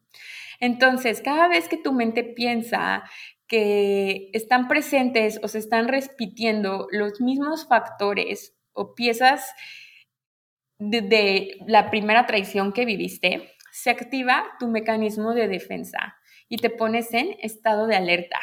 Entonces, 0.58 1.22
cada 1.22 1.48
vez 1.48 1.68
que 1.68 1.76
tu 1.76 1.92
mente 1.92 2.24
piensa 2.24 3.04
que 3.50 4.30
están 4.32 4.68
presentes 4.68 5.40
o 5.42 5.48
se 5.48 5.58
están 5.58 5.88
repitiendo 5.88 6.86
los 6.92 7.20
mismos 7.20 7.66
factores 7.66 8.54
o 8.72 8.94
piezas 8.94 9.44
de, 10.78 11.58
la 11.66 11.90
primera 11.90 12.26
traición 12.26 12.72
que 12.72 12.84
viviste, 12.84 13.50
se 13.72 13.90
activa 13.90 14.44
tu 14.60 14.68
mecanismo 14.68 15.34
de 15.34 15.48
defensa 15.48 16.16
y 16.48 16.58
te 16.58 16.70
pones 16.70 17.12
en 17.12 17.36
estado 17.40 17.88
de 17.88 17.96
alerta. 17.96 18.38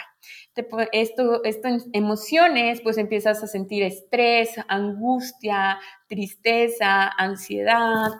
esto, 0.91 1.41
esto 1.45 1.67
en 1.69 1.79
emociones, 1.93 2.81
pues 2.81 2.97
empiezas 2.97 3.41
a 3.41 3.47
sentir 3.47 3.83
estrés, 3.83 4.55
angustia, 4.67 5.79
tristeza, 6.09 7.07
ansiedad 7.17 8.11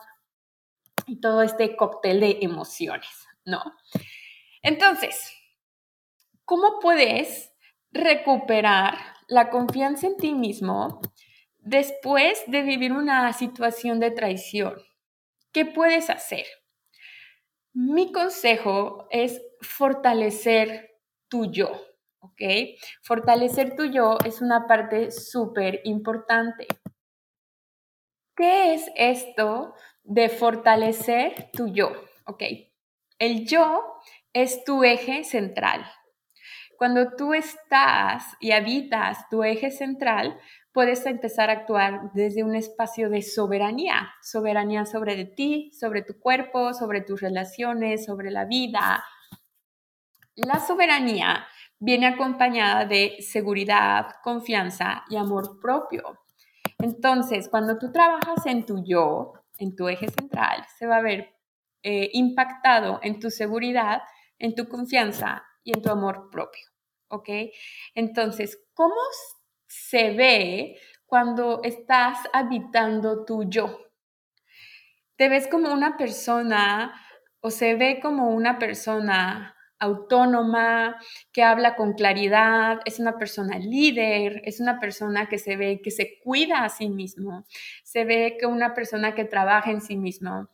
y 1.06 1.20
todo 1.20 1.42
este 1.42 1.76
cóctel 1.76 2.22
de 2.22 2.38
emociones, 2.42 3.28
¿no? 3.44 3.62
Entonces, 4.62 5.37
¿cómo 6.48 6.80
puedes 6.80 7.54
recuperar 7.92 8.98
la 9.28 9.50
confianza 9.50 10.08
en 10.08 10.16
ti 10.16 10.34
mismo 10.34 11.02
después 11.60 12.42
de 12.48 12.62
vivir 12.62 12.94
una 12.94 13.34
situación 13.34 14.00
de 14.00 14.12
traición? 14.12 14.82
¿Qué 15.52 15.66
puedes 15.66 16.10
hacer? 16.10 16.46
Mi 17.74 18.14
consejo 18.14 19.08
es 19.12 19.42
fortalecer 19.60 20.98
tu 21.28 21.52
yo, 21.52 21.70
¿ok? 22.20 22.42
Fortalecer 23.04 23.76
tu 23.76 23.84
yo 23.84 24.18
es 24.26 24.42
una 24.42 24.68
parte 24.68 25.12
súper 25.12 25.82
importante. 25.84 26.66
¿Qué 28.38 28.74
es 28.74 28.90
esto 28.96 29.74
de 30.04 30.30
fortalecer 30.30 31.50
tu 31.52 31.68
yo? 31.68 31.92
¿Ok? 32.26 32.44
El 33.20 33.46
yo 33.46 34.00
es 34.32 34.64
tu 34.64 34.84
eje 34.86 35.26
central. 35.26 35.86
Cuando 36.78 37.16
tú 37.16 37.34
estás 37.34 38.24
y 38.40 38.52
habitas 38.52 39.28
tu 39.30 39.44
eje 39.44 39.72
central, 39.72 40.38
puedes 40.72 41.04
empezar 41.08 41.50
a 41.50 41.54
actuar 41.54 42.12
desde 42.14 42.44
un 42.44 42.54
espacio 42.54 43.10
de 43.10 43.24
soberanía, 43.24 44.14
soberanía 44.22 44.86
sobre 44.86 45.16
de 45.16 45.26
ti, 45.26 45.72
sobre 45.74 46.04
tu 46.04 46.20
cuerpo, 46.20 46.76
sobre 46.76 47.02
tus 47.02 47.20
relaciones, 47.20 48.06
sobre 48.06 48.30
la 48.30 48.46
vida. 48.46 49.04
La 50.36 50.60
soberanía 50.60 51.48
viene 51.80 52.06
acompañada 52.06 52.86
de 52.86 53.18
seguridad, 53.22 54.12
confianza 54.24 55.04
y 55.10 55.16
amor 55.16 55.60
propio. 55.60 56.20
Entonces, 56.78 57.50
cuando 57.50 57.80
tú 57.80 57.92
trabajas 57.92 58.46
en 58.46 58.68
tu 58.68 58.84
yo, 58.86 59.34
en 59.58 59.76
tu 59.76 59.88
eje 59.88 60.10
central, 60.10 60.64
se 60.78 60.86
va 60.86 60.98
a 60.98 61.02
ver 61.02 61.34
eh, 61.82 62.12
impactado 62.14 63.00
en 63.02 63.20
tu 63.20 63.32
seguridad, 63.32 64.04
en 64.38 64.54
tu 64.54 64.68
confianza 64.68 65.47
y 65.68 65.74
en 65.74 65.82
tu 65.82 65.90
amor 65.90 66.30
propio. 66.32 66.66
¿Ok? 67.10 67.30
Entonces, 67.94 68.58
¿cómo 68.74 68.96
se 69.68 70.12
ve 70.12 70.80
cuando 71.06 71.62
estás 71.64 72.20
habitando 72.32 73.26
tu 73.26 73.50
yo? 73.50 73.78
¿Te 75.18 75.28
ves 75.28 75.48
como 75.48 75.74
una 75.74 75.98
persona 75.98 76.94
o 77.42 77.52
se 77.52 77.76
ve 77.76 78.00
como 78.02 78.30
una 78.30 78.58
persona 78.60 79.56
autónoma, 79.80 81.00
que 81.32 81.44
habla 81.44 81.76
con 81.76 81.94
claridad, 81.94 82.80
es 82.86 83.00
una 83.00 83.18
persona 83.18 83.60
líder, 83.60 84.42
es 84.46 84.60
una 84.60 84.80
persona 84.80 85.28
que 85.30 85.38
se 85.38 85.56
ve 85.56 85.82
que 85.84 85.92
se 85.92 86.18
cuida 86.24 86.64
a 86.64 86.70
sí 86.70 86.90
mismo, 86.90 87.46
se 87.84 88.06
ve 88.06 88.38
que 88.40 88.48
una 88.48 88.74
persona 88.74 89.14
que 89.14 89.26
trabaja 89.26 89.70
en 89.70 89.82
sí 89.82 89.96
mismo, 89.96 90.50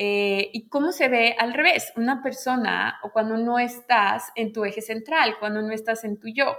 eh, 0.00 0.50
¿Y 0.52 0.68
cómo 0.68 0.92
se 0.92 1.08
ve 1.08 1.34
al 1.36 1.52
revés? 1.52 1.92
Una 1.96 2.22
persona 2.22 3.00
o 3.02 3.10
cuando 3.10 3.36
no 3.36 3.58
estás 3.58 4.30
en 4.36 4.52
tu 4.52 4.64
eje 4.64 4.80
central, 4.80 5.34
cuando 5.40 5.60
no 5.60 5.72
estás 5.72 6.04
en 6.04 6.20
tu 6.20 6.28
yo, 6.28 6.56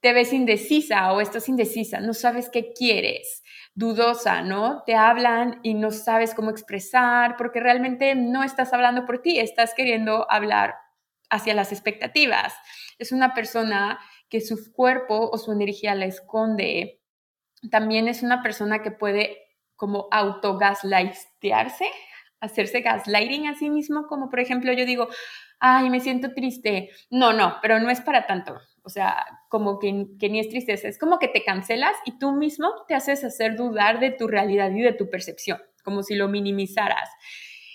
te 0.00 0.14
ves 0.14 0.32
indecisa 0.32 1.12
o 1.12 1.20
estás 1.20 1.50
indecisa, 1.50 2.00
no 2.00 2.14
sabes 2.14 2.48
qué 2.48 2.72
quieres, 2.72 3.42
dudosa, 3.74 4.40
¿no? 4.40 4.82
Te 4.86 4.94
hablan 4.94 5.60
y 5.62 5.74
no 5.74 5.90
sabes 5.90 6.32
cómo 6.32 6.48
expresar 6.50 7.36
porque 7.36 7.60
realmente 7.60 8.14
no 8.14 8.42
estás 8.42 8.72
hablando 8.72 9.04
por 9.04 9.20
ti, 9.20 9.38
estás 9.38 9.74
queriendo 9.74 10.26
hablar 10.30 10.74
hacia 11.28 11.52
las 11.52 11.70
expectativas. 11.70 12.54
Es 12.98 13.12
una 13.12 13.34
persona 13.34 14.00
que 14.30 14.40
su 14.40 14.72
cuerpo 14.72 15.28
o 15.30 15.36
su 15.36 15.52
energía 15.52 15.94
la 15.94 16.06
esconde. 16.06 17.02
También 17.70 18.08
es 18.08 18.22
una 18.22 18.42
persona 18.42 18.80
que 18.80 18.90
puede 18.90 19.36
como 19.76 20.08
autogaslightearse, 20.10 21.84
hacerse 22.42 22.80
gaslighting 22.80 23.46
a 23.46 23.54
sí 23.54 23.70
mismo, 23.70 24.06
como 24.06 24.28
por 24.28 24.40
ejemplo 24.40 24.72
yo 24.72 24.84
digo, 24.84 25.08
ay, 25.60 25.88
me 25.90 26.00
siento 26.00 26.34
triste. 26.34 26.90
No, 27.08 27.32
no, 27.32 27.56
pero 27.62 27.78
no 27.78 27.88
es 27.88 28.00
para 28.00 28.26
tanto. 28.26 28.58
O 28.82 28.88
sea, 28.88 29.24
como 29.48 29.78
que, 29.78 29.92
ni 29.92 30.40
es 30.40 30.48
tristeza, 30.48 30.88
es 30.88 30.98
como 30.98 31.20
que 31.20 31.28
te 31.28 31.44
cancelas 31.44 31.94
y 32.04 32.18
tú 32.18 32.32
mismo 32.32 32.68
te 32.88 32.96
haces 32.96 33.22
hacer 33.22 33.56
dudar 33.56 34.00
de 34.00 34.10
tu 34.10 34.26
realidad 34.26 34.72
y 34.72 34.82
de 34.82 34.92
tu 34.92 35.08
percepción, 35.08 35.62
como 35.84 36.02
si 36.02 36.16
lo 36.16 36.26
minimizaras. 36.28 37.08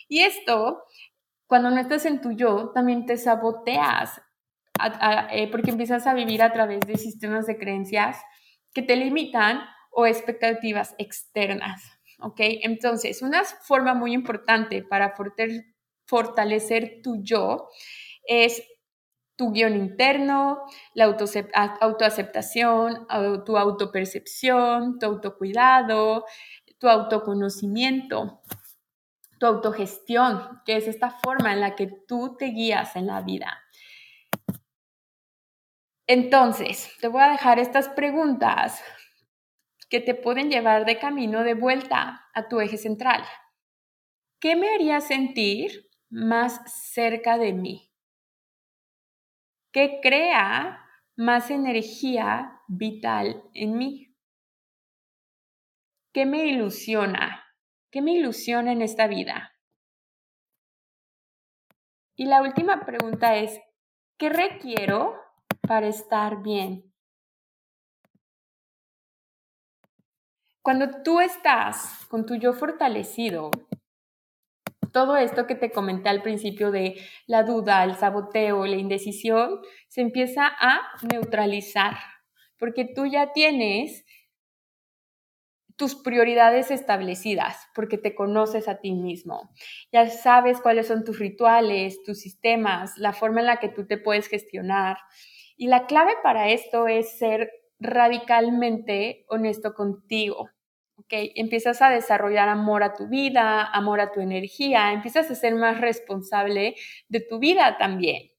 Y 0.10 0.20
esto, 0.20 0.84
cuando 1.48 1.72
no 1.72 1.80
estás 1.80 2.06
en 2.06 2.20
tu 2.20 2.34
yo, 2.34 2.72
también 2.74 3.06
te 3.06 3.16
saboteas, 3.16 4.22
eh, 5.32 5.50
porque 5.50 5.72
empiezas 5.72 6.06
a 6.08 6.14
vivir 6.14 6.44
a 6.44 6.52
través 6.52 6.82
de 6.82 6.98
sistemas 6.98 7.48
de 7.48 7.58
creencias 7.58 8.22
que 8.74 8.82
te 8.82 8.98
limitan 8.98 9.62
o 9.92 10.06
expectativas 10.06 10.94
externas. 10.98 11.97
¿Ok? 12.20 12.40
Entonces, 12.40 13.22
una 13.22 13.44
forma 13.44 13.94
muy 13.94 14.14
importante 14.14 14.84
para 14.84 15.14
fortalecer 16.06 17.02
tu 17.04 17.22
yo 17.22 17.70
es 18.28 18.64
tu 19.36 19.52
guion 19.52 19.76
interno, 19.76 20.64
la 20.96 21.06
autoaceptación, 21.06 23.06
tu 23.46 23.58
autopercepción, 23.58 24.98
tu 24.98 25.06
autocuidado, 25.06 26.26
tu 26.80 26.90
autoconocimiento, 26.90 28.42
tu 29.40 29.46
autogestión, 29.46 30.62
que 30.66 30.78
es 30.78 30.88
esta 30.88 31.12
forma 31.12 31.54
en 31.54 31.62
la 31.62 31.76
que 31.76 31.88
tú 32.08 32.36
te 32.38 32.48
guías 32.48 32.96
en 32.96 33.06
la 33.06 33.22
vida. 33.22 33.64
Entonces, 36.08 36.90
te 37.00 37.08
voy 37.08 37.22
a 37.22 37.30
dejar 37.30 37.60
estas 37.60 37.90
preguntas 37.90 38.82
que 39.90 40.02
te 40.02 40.16
pueden 40.16 40.50
llevar 40.50 40.86
de 40.86 41.00
camino 41.00 41.44
de 41.44 41.54
vuelta 41.54 42.28
a 42.34 42.48
tu 42.48 42.60
eje 42.60 42.78
central. 42.78 43.24
¿Qué 44.40 44.56
me 44.56 44.70
haría 44.74 45.02
sentir 45.02 45.90
más 46.10 46.62
cerca 46.94 47.38
de 47.38 47.54
mí? 47.54 47.92
¿Qué 49.72 50.00
crea 50.02 50.84
más 51.16 51.50
energía 51.50 52.62
vital 52.68 53.44
en 53.54 53.78
mí? 53.78 54.16
¿Qué 56.14 56.26
me 56.26 56.46
ilusiona? 56.46 57.44
¿Qué 57.92 58.02
me 58.02 58.14
ilusiona 58.14 58.72
en 58.72 58.82
esta 58.82 59.08
vida? 59.08 59.54
Y 62.16 62.26
la 62.26 62.42
última 62.42 62.86
pregunta 62.86 63.36
es, 63.36 63.60
¿qué 64.18 64.30
requiero 64.30 65.16
para 65.62 65.88
estar 65.88 66.42
bien? 66.42 66.87
Cuando 70.68 71.02
tú 71.02 71.22
estás 71.22 72.06
con 72.10 72.26
tu 72.26 72.36
yo 72.36 72.52
fortalecido, 72.52 73.52
todo 74.92 75.16
esto 75.16 75.48
que 75.48 75.56
te 75.56 75.72
comenté 75.72 76.10
al 76.10 76.22
principio 76.22 76.72
de 76.72 76.96
la 77.26 77.44
duda, 77.44 77.86
el 77.86 77.96
saboteo, 77.96 78.66
la 78.66 78.76
indecisión, 78.76 79.62
se 79.88 80.02
empieza 80.02 80.46
a 80.46 80.82
neutralizar, 81.10 81.96
porque 82.60 82.84
tú 82.84 83.06
ya 83.06 83.32
tienes 83.32 84.04
tus 85.78 85.96
prioridades 85.96 86.70
establecidas, 86.70 87.70
porque 87.74 87.98
te 87.98 88.14
conoces 88.14 88.68
a 88.68 88.82
ti 88.82 88.92
mismo. 88.92 89.50
Ya 89.94 90.10
sabes 90.10 90.60
cuáles 90.60 90.88
son 90.88 91.06
tus 91.06 91.18
rituales, 91.18 92.04
tus 92.04 92.20
sistemas, 92.20 92.98
la 92.98 93.14
forma 93.14 93.40
en 93.40 93.46
la 93.46 93.62
que 93.62 93.70
tú 93.70 93.88
te 93.88 93.98
puedes 93.98 94.28
gestionar. 94.28 94.98
Y 95.56 95.68
la 95.68 95.86
clave 95.86 96.12
para 96.24 96.50
esto 96.50 96.90
es 96.90 97.18
ser 97.18 97.52
radicalmente 97.80 99.24
honesto 99.30 99.74
contigo. 99.74 100.50
Empiezas 101.10 101.82
a 101.82 101.90
desarrollar 101.90 102.50
amor 102.50 102.84
a 102.84 102.94
tu 102.94 103.08
vida, 103.08 103.64
amor 103.66 104.02
a 104.02 104.12
tu 104.12 104.20
energía, 104.20 104.92
empiezas 104.92 105.30
a 105.30 105.36
ser 105.36 105.56
más 105.56 105.80
responsable 105.80 106.76
de 107.08 107.20
tu 107.22 107.40
vida 107.40 107.78
también. 107.78 108.32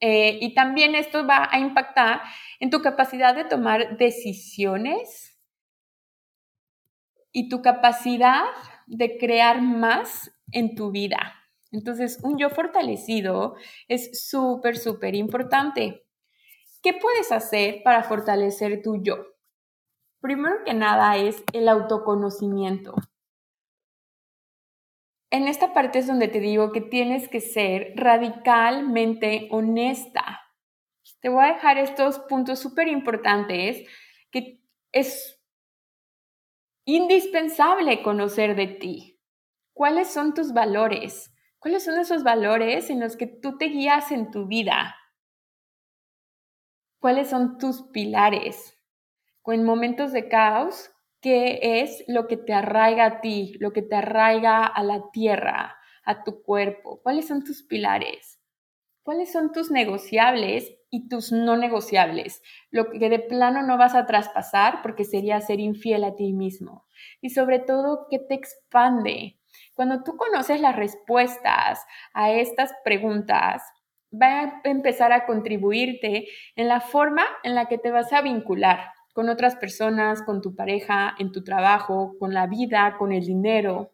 Eh, 0.00 0.38
y 0.40 0.54
también 0.54 0.94
esto 0.94 1.26
va 1.26 1.48
a 1.50 1.58
impactar 1.60 2.22
en 2.58 2.70
tu 2.70 2.82
capacidad 2.82 3.34
de 3.34 3.44
tomar 3.44 3.96
decisiones 3.96 5.38
y 7.32 7.48
tu 7.48 7.62
capacidad 7.62 8.42
de 8.86 9.16
crear 9.16 9.62
más 9.62 10.30
en 10.50 10.74
tu 10.74 10.90
vida. 10.90 11.34
Entonces, 11.70 12.18
un 12.22 12.38
yo 12.38 12.50
fortalecido 12.50 13.54
es 13.88 14.28
súper, 14.28 14.76
súper 14.76 15.14
importante. 15.14 16.04
¿Qué 16.82 16.92
puedes 16.94 17.32
hacer 17.32 17.82
para 17.82 18.02
fortalecer 18.02 18.82
tu 18.82 19.02
yo? 19.02 19.31
Primero 20.22 20.62
que 20.64 20.72
nada 20.72 21.16
es 21.16 21.42
el 21.52 21.68
autoconocimiento. 21.68 22.94
En 25.32 25.48
esta 25.48 25.74
parte 25.74 25.98
es 25.98 26.06
donde 26.06 26.28
te 26.28 26.38
digo 26.38 26.70
que 26.70 26.80
tienes 26.80 27.28
que 27.28 27.40
ser 27.40 27.92
radicalmente 27.96 29.48
honesta. 29.50 30.40
Te 31.20 31.28
voy 31.28 31.44
a 31.44 31.54
dejar 31.54 31.76
estos 31.78 32.20
puntos 32.20 32.60
súper 32.60 32.86
importantes 32.86 33.84
que 34.30 34.62
es 34.92 35.42
indispensable 36.84 38.04
conocer 38.04 38.54
de 38.54 38.68
ti. 38.68 39.20
¿Cuáles 39.74 40.08
son 40.12 40.34
tus 40.34 40.52
valores? 40.52 41.34
¿Cuáles 41.58 41.84
son 41.84 41.98
esos 41.98 42.22
valores 42.22 42.90
en 42.90 43.00
los 43.00 43.16
que 43.16 43.26
tú 43.26 43.58
te 43.58 43.64
guías 43.64 44.12
en 44.12 44.30
tu 44.30 44.46
vida? 44.46 44.94
¿Cuáles 47.00 47.28
son 47.28 47.58
tus 47.58 47.82
pilares? 47.90 48.81
En 49.44 49.64
momentos 49.64 50.12
de 50.12 50.28
caos, 50.28 50.92
¿qué 51.20 51.58
es 51.82 52.04
lo 52.06 52.28
que 52.28 52.36
te 52.36 52.52
arraiga 52.52 53.06
a 53.06 53.20
ti, 53.20 53.56
lo 53.58 53.72
que 53.72 53.82
te 53.82 53.96
arraiga 53.96 54.64
a 54.64 54.84
la 54.84 55.10
tierra, 55.12 55.76
a 56.04 56.22
tu 56.22 56.42
cuerpo? 56.44 57.00
¿Cuáles 57.02 57.26
son 57.26 57.42
tus 57.42 57.64
pilares? 57.64 58.40
¿Cuáles 59.02 59.32
son 59.32 59.50
tus 59.50 59.72
negociables 59.72 60.72
y 60.90 61.08
tus 61.08 61.32
no 61.32 61.56
negociables? 61.56 62.40
Lo 62.70 62.88
que 62.92 63.08
de 63.08 63.18
plano 63.18 63.62
no 63.62 63.76
vas 63.76 63.96
a 63.96 64.06
traspasar 64.06 64.80
porque 64.80 65.04
sería 65.04 65.40
ser 65.40 65.58
infiel 65.58 66.04
a 66.04 66.14
ti 66.14 66.32
mismo. 66.32 66.86
Y 67.20 67.30
sobre 67.30 67.58
todo, 67.58 68.06
¿qué 68.08 68.20
te 68.20 68.34
expande? 68.34 69.40
Cuando 69.74 70.04
tú 70.04 70.16
conoces 70.16 70.60
las 70.60 70.76
respuestas 70.76 71.84
a 72.14 72.30
estas 72.30 72.72
preguntas, 72.84 73.64
va 74.14 74.40
a 74.40 74.60
empezar 74.62 75.12
a 75.12 75.26
contribuirte 75.26 76.28
en 76.54 76.68
la 76.68 76.80
forma 76.80 77.24
en 77.42 77.56
la 77.56 77.66
que 77.66 77.78
te 77.78 77.90
vas 77.90 78.12
a 78.12 78.22
vincular 78.22 78.92
con 79.12 79.28
otras 79.28 79.56
personas, 79.56 80.22
con 80.22 80.40
tu 80.40 80.54
pareja, 80.54 81.14
en 81.18 81.32
tu 81.32 81.44
trabajo, 81.44 82.16
con 82.18 82.32
la 82.32 82.46
vida, 82.46 82.96
con 82.98 83.12
el 83.12 83.24
dinero. 83.24 83.92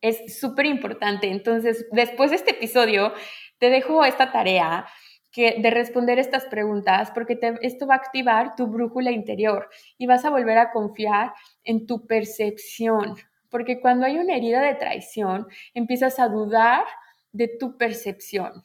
Es 0.00 0.38
súper 0.38 0.66
importante. 0.66 1.30
Entonces, 1.30 1.86
después 1.92 2.30
de 2.30 2.36
este 2.36 2.52
episodio, 2.52 3.12
te 3.58 3.70
dejo 3.70 4.04
esta 4.04 4.32
tarea 4.32 4.86
que, 5.30 5.56
de 5.58 5.70
responder 5.70 6.18
estas 6.18 6.44
preguntas 6.46 7.10
porque 7.12 7.38
esto 7.62 7.86
va 7.86 7.94
a 7.94 7.98
activar 7.98 8.54
tu 8.56 8.66
brújula 8.66 9.10
interior 9.10 9.68
y 9.98 10.06
vas 10.06 10.24
a 10.24 10.30
volver 10.30 10.58
a 10.58 10.70
confiar 10.70 11.32
en 11.64 11.86
tu 11.86 12.06
percepción. 12.06 13.16
Porque 13.50 13.80
cuando 13.80 14.06
hay 14.06 14.18
una 14.18 14.36
herida 14.36 14.60
de 14.62 14.74
traición, 14.74 15.46
empiezas 15.74 16.18
a 16.18 16.28
dudar 16.28 16.84
de 17.32 17.48
tu 17.48 17.76
percepción. 17.76 18.64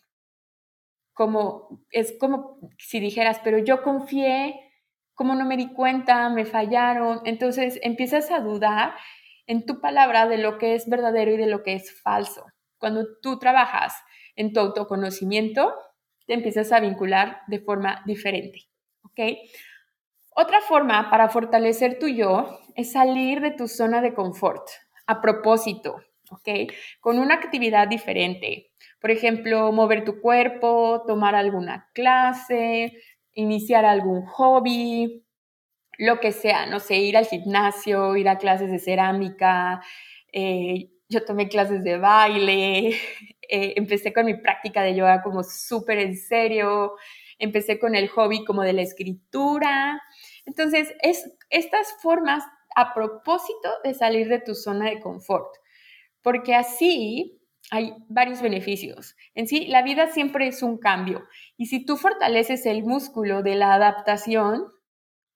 Como, 1.13 1.83
es 1.91 2.15
como 2.17 2.59
si 2.77 2.99
dijeras, 2.99 3.41
pero 3.43 3.57
yo 3.57 3.81
confié, 3.81 4.68
como 5.19 5.35
no 5.35 5.43
me 5.43 5.57
di 5.57 5.73
cuenta, 5.73 6.29
me 6.29 6.45
fallaron. 6.45 7.19
Entonces 7.25 7.77
empiezas 7.83 8.31
a 8.31 8.39
dudar 8.39 8.93
en 9.47 9.65
tu 9.65 9.81
palabra 9.81 10.29
de 10.29 10.37
lo 10.37 10.57
que 10.57 10.75
es 10.75 10.87
verdadero 10.87 11.33
y 11.33 11.35
de 11.35 11.45
lo 11.45 11.61
que 11.61 11.73
es 11.73 12.01
falso. 12.01 12.45
Cuando 12.77 13.05
tú 13.21 13.37
trabajas 13.37 14.01
en 14.37 14.53
tu 14.53 14.61
autoconocimiento, 14.61 15.75
te 16.25 16.35
empiezas 16.35 16.71
a 16.71 16.79
vincular 16.79 17.41
de 17.47 17.59
forma 17.59 18.01
diferente. 18.05 18.69
¿Ok? 19.03 19.19
Otra 20.37 20.61
forma 20.61 21.09
para 21.09 21.27
fortalecer 21.27 21.99
tu 21.99 22.07
yo 22.07 22.57
es 22.77 22.93
salir 22.93 23.41
de 23.41 23.51
tu 23.51 23.67
zona 23.67 23.99
de 23.99 24.13
confort 24.13 24.69
a 25.05 25.19
propósito, 25.19 25.97
¿ok? 26.31 26.71
Con 27.01 27.19
una 27.19 27.35
actividad 27.35 27.89
diferente. 27.89 28.71
Por 29.01 29.11
ejemplo, 29.11 29.73
mover 29.73 30.05
tu 30.05 30.21
cuerpo, 30.21 31.03
tomar 31.05 31.35
alguna 31.35 31.89
clase, 31.93 32.93
iniciar 33.39 33.85
algún 33.85 34.25
hobby, 34.25 35.25
lo 35.97 36.19
que 36.19 36.31
sea, 36.31 36.65
no 36.65 36.79
sé, 36.79 36.97
ir 36.97 37.17
al 37.17 37.25
gimnasio, 37.25 38.15
ir 38.15 38.29
a 38.29 38.37
clases 38.37 38.71
de 38.71 38.79
cerámica, 38.79 39.81
eh, 40.31 40.89
yo 41.09 41.25
tomé 41.25 41.47
clases 41.47 41.83
de 41.83 41.97
baile, 41.97 42.89
eh, 43.49 43.73
empecé 43.75 44.13
con 44.13 44.25
mi 44.25 44.35
práctica 44.35 44.83
de 44.83 44.95
yoga 44.95 45.21
como 45.23 45.43
súper 45.43 45.99
en 45.99 46.15
serio, 46.17 46.95
empecé 47.39 47.79
con 47.79 47.95
el 47.95 48.09
hobby 48.09 48.45
como 48.45 48.61
de 48.61 48.73
la 48.73 48.81
escritura. 48.81 50.01
Entonces, 50.45 50.93
es 51.01 51.29
estas 51.49 51.87
formas 52.01 52.43
a 52.75 52.93
propósito 52.93 53.69
de 53.83 53.93
salir 53.93 54.27
de 54.27 54.39
tu 54.39 54.55
zona 54.55 54.89
de 54.89 54.99
confort, 54.99 55.49
porque 56.21 56.55
así 56.55 57.38
hay 57.71 57.93
varios 58.07 58.41
beneficios. 58.41 59.15
En 59.35 59.47
sí, 59.47 59.67
la 59.67 59.83
vida 59.83 60.07
siempre 60.07 60.47
es 60.47 60.63
un 60.63 60.77
cambio 60.77 61.27
y 61.57 61.67
si 61.67 61.85
tú 61.85 61.97
fortaleces 61.97 62.65
el 62.65 62.83
músculo 62.83 63.43
de 63.43 63.55
la 63.55 63.73
adaptación, 63.73 64.67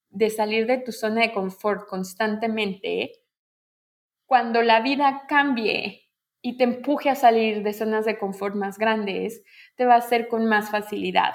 de 0.10 0.30
salir 0.30 0.68
de 0.68 0.78
tu 0.78 0.92
zona 0.92 1.22
de 1.22 1.34
confort 1.34 1.88
constantemente, 1.88 3.12
cuando 4.26 4.62
la 4.62 4.82
vida 4.82 5.24
cambie 5.28 6.10
y 6.42 6.58
te 6.58 6.64
empuje 6.66 7.10
a 7.10 7.16
salir 7.16 7.64
de 7.64 7.74
zonas 7.74 8.06
de 8.06 8.18
confort 8.18 8.56
más 8.56 8.78
grandes, 8.78 9.44
te 9.76 9.86
va 9.86 9.96
a 9.96 10.00
hacer 10.00 10.28
con 10.28 10.46
más 10.46 10.70
facilidad. 10.70 11.34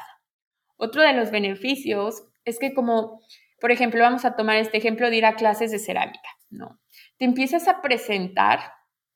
Otro 0.77 1.03
de 1.03 1.13
los 1.13 1.31
beneficios 1.31 2.23
es 2.45 2.59
que 2.59 2.73
como, 2.75 3.21
por 3.61 3.73
ejemplo, 3.73 4.03
vamos 4.03 4.25
a 4.25 4.37
tomar 4.37 4.57
este 4.57 4.79
ejemplo 4.79 5.11
de 5.11 5.17
ir 5.17 5.27
a 5.27 5.35
clases 5.35 5.71
de 5.71 5.79
cerámica, 5.79 6.29
¿no? 6.51 6.81
Te 7.19 7.25
empiezas 7.25 7.69
a 7.69 7.83
presentar 7.83 8.61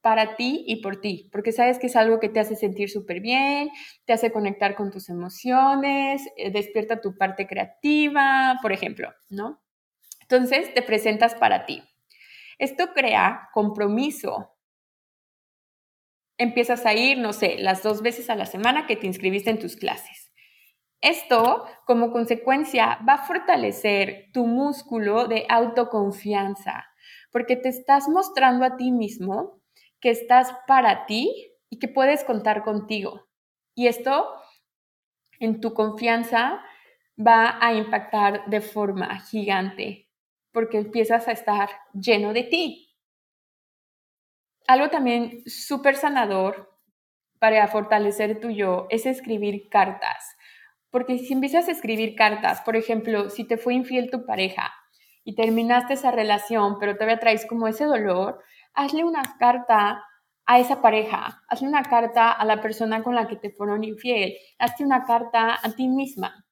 para 0.02 0.34
ti 0.34 0.64
y 0.66 0.82
por 0.82 1.00
ti, 1.00 1.30
porque 1.32 1.52
sabes 1.52 1.78
que 1.78 1.86
es 1.86 1.96
algo 1.96 2.18
que 2.18 2.28
te 2.28 2.40
hace 2.40 2.56
sentir 2.56 2.90
súper 2.90 3.20
bien, 3.20 3.70
te 4.04 4.12
hace 4.12 4.32
conectar 4.32 4.74
con 4.74 4.90
tus 4.90 5.08
emociones, 5.08 6.22
eh, 6.36 6.50
despierta 6.50 7.00
tu 7.00 7.16
parte 7.16 7.46
creativa, 7.46 8.58
por 8.60 8.72
ejemplo, 8.72 9.12
¿no? 9.30 9.62
Entonces 10.20 10.74
te 10.74 10.82
presentas 10.82 11.36
para 11.36 11.66
ti. 11.66 11.82
Esto 12.58 12.92
crea 12.92 13.48
compromiso. 13.52 14.56
Empiezas 16.36 16.84
a 16.84 16.94
ir, 16.94 17.18
no 17.18 17.32
sé, 17.32 17.58
las 17.58 17.82
dos 17.84 18.02
veces 18.02 18.28
a 18.28 18.34
la 18.34 18.46
semana 18.46 18.86
que 18.86 18.96
te 18.96 19.06
inscribiste 19.06 19.50
en 19.50 19.60
tus 19.60 19.76
clases. 19.76 20.32
Esto, 21.00 21.64
como 21.86 22.10
consecuencia, 22.10 22.98
va 23.08 23.14
a 23.14 23.26
fortalecer 23.26 24.30
tu 24.32 24.46
músculo 24.46 25.28
de 25.28 25.46
autoconfianza, 25.48 26.86
porque 27.30 27.56
te 27.56 27.68
estás 27.68 28.08
mostrando 28.08 28.64
a 28.64 28.76
ti 28.76 28.90
mismo 28.90 29.61
que 30.02 30.10
estás 30.10 30.52
para 30.66 31.06
ti 31.06 31.54
y 31.70 31.78
que 31.78 31.88
puedes 31.88 32.24
contar 32.24 32.64
contigo. 32.64 33.28
Y 33.74 33.86
esto, 33.86 34.28
en 35.40 35.60
tu 35.60 35.72
confianza, 35.72 36.62
va 37.18 37.58
a 37.60 37.72
impactar 37.72 38.44
de 38.46 38.60
forma 38.60 39.20
gigante 39.20 40.10
porque 40.52 40.76
empiezas 40.76 41.28
a 41.28 41.32
estar 41.32 41.70
lleno 41.94 42.34
de 42.34 42.42
ti. 42.42 42.94
Algo 44.66 44.90
también 44.90 45.42
súper 45.46 45.96
sanador 45.96 46.78
para 47.38 47.66
fortalecer 47.68 48.38
tu 48.40 48.50
yo 48.50 48.86
es 48.90 49.06
escribir 49.06 49.68
cartas. 49.68 50.36
Porque 50.90 51.18
si 51.18 51.32
empiezas 51.32 51.68
a 51.68 51.72
escribir 51.72 52.14
cartas, 52.14 52.60
por 52.60 52.76
ejemplo, 52.76 53.30
si 53.30 53.44
te 53.44 53.56
fue 53.56 53.74
infiel 53.74 54.10
tu 54.10 54.26
pareja 54.26 54.72
y 55.24 55.34
terminaste 55.34 55.94
esa 55.94 56.10
relación, 56.10 56.78
pero 56.78 56.94
todavía 56.94 57.18
traes 57.18 57.46
como 57.46 57.66
ese 57.66 57.84
dolor, 57.84 58.42
hazle 58.74 59.04
una 59.04 59.22
carta 59.38 60.04
a 60.44 60.58
esa 60.58 60.82
pareja, 60.82 61.42
hazle 61.48 61.68
una 61.68 61.82
carta 61.82 62.32
a 62.32 62.44
la 62.44 62.60
persona 62.60 63.02
con 63.02 63.14
la 63.14 63.28
que 63.28 63.36
te 63.36 63.50
fueron 63.50 63.84
infiel, 63.84 64.34
hazte 64.58 64.84
una 64.84 65.04
carta 65.04 65.58
a 65.62 65.72
ti 65.72 65.88
misma, 65.88 66.44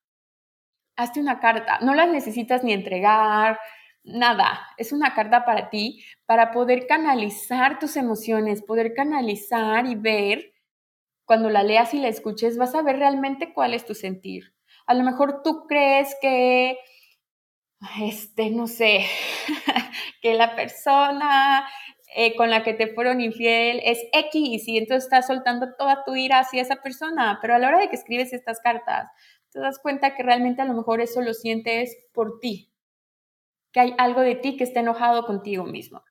hazte 0.96 1.20
una 1.20 1.40
carta, 1.40 1.78
no 1.80 1.94
las 1.94 2.08
necesitas 2.08 2.62
ni 2.62 2.72
entregar, 2.72 3.58
nada, 4.02 4.68
es 4.76 4.92
una 4.92 5.14
carta 5.14 5.44
para 5.44 5.70
ti, 5.70 6.04
para 6.26 6.52
poder 6.52 6.86
canalizar 6.86 7.78
tus 7.78 7.96
emociones, 7.96 8.62
poder 8.62 8.94
canalizar 8.94 9.86
y 9.86 9.94
ver, 9.94 10.52
cuando 11.24 11.48
la 11.48 11.62
leas 11.62 11.94
y 11.94 12.00
la 12.00 12.08
escuches, 12.08 12.58
vas 12.58 12.74
a 12.74 12.82
ver 12.82 12.96
realmente 12.98 13.52
cuál 13.52 13.74
es 13.74 13.84
tu 13.84 13.94
sentir. 13.94 14.52
A 14.86 14.94
lo 14.94 15.04
mejor 15.04 15.42
tú 15.42 15.66
crees 15.68 16.16
que, 16.20 16.76
este, 18.00 18.50
no 18.50 18.66
sé, 18.66 19.04
que 20.22 20.34
la 20.34 20.56
persona 20.56 21.68
eh, 22.14 22.34
con 22.36 22.50
la 22.50 22.62
que 22.62 22.74
te 22.74 22.88
fueron 22.88 23.20
infiel 23.20 23.80
es 23.84 24.00
X 24.12 24.66
y 24.66 24.78
entonces 24.78 25.04
estás 25.04 25.26
soltando 25.26 25.74
toda 25.78 26.04
tu 26.04 26.16
ira 26.16 26.40
hacia 26.40 26.62
esa 26.62 26.76
persona, 26.76 27.38
pero 27.40 27.54
a 27.54 27.58
la 27.58 27.68
hora 27.68 27.78
de 27.78 27.88
que 27.88 27.96
escribes 27.96 28.32
estas 28.32 28.60
cartas, 28.60 29.08
te 29.50 29.60
das 29.60 29.78
cuenta 29.78 30.14
que 30.14 30.22
realmente 30.22 30.62
a 30.62 30.64
lo 30.64 30.74
mejor 30.74 31.00
eso 31.00 31.20
lo 31.20 31.34
sientes 31.34 31.96
por 32.12 32.40
ti, 32.40 32.72
que 33.72 33.80
hay 33.80 33.94
algo 33.98 34.20
de 34.20 34.34
ti 34.34 34.56
que 34.56 34.64
está 34.64 34.80
enojado 34.80 35.26
contigo 35.26 35.64
mismo. 35.64 36.02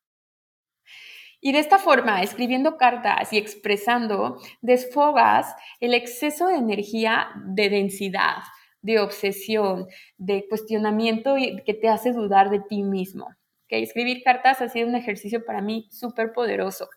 Y 1.41 1.53
de 1.53 1.59
esta 1.59 1.77
forma, 1.79 2.21
escribiendo 2.21 2.77
cartas 2.77 3.31
y 3.31 3.37
expresando, 3.37 4.39
desfogas 4.61 5.55
el 5.79 5.93
exceso 5.93 6.47
de 6.47 6.55
energía 6.55 7.29
de 7.45 7.69
densidad, 7.69 8.43
de 8.81 8.99
obsesión, 8.99 9.87
de 10.17 10.45
cuestionamiento 10.49 11.35
que 11.65 11.73
te 11.73 11.87
hace 11.87 12.11
dudar 12.11 12.49
de 12.49 12.59
ti 12.59 12.83
mismo. 12.83 13.29
¿Okay? 13.69 13.83
Escribir 13.83 14.23
cartas 14.23 14.61
ha 14.61 14.69
sido 14.69 14.87
un 14.87 14.95
ejercicio 14.95 15.45
para 15.45 15.61
mí 15.61 15.87
súper 15.91 16.33
poderoso. 16.33 16.89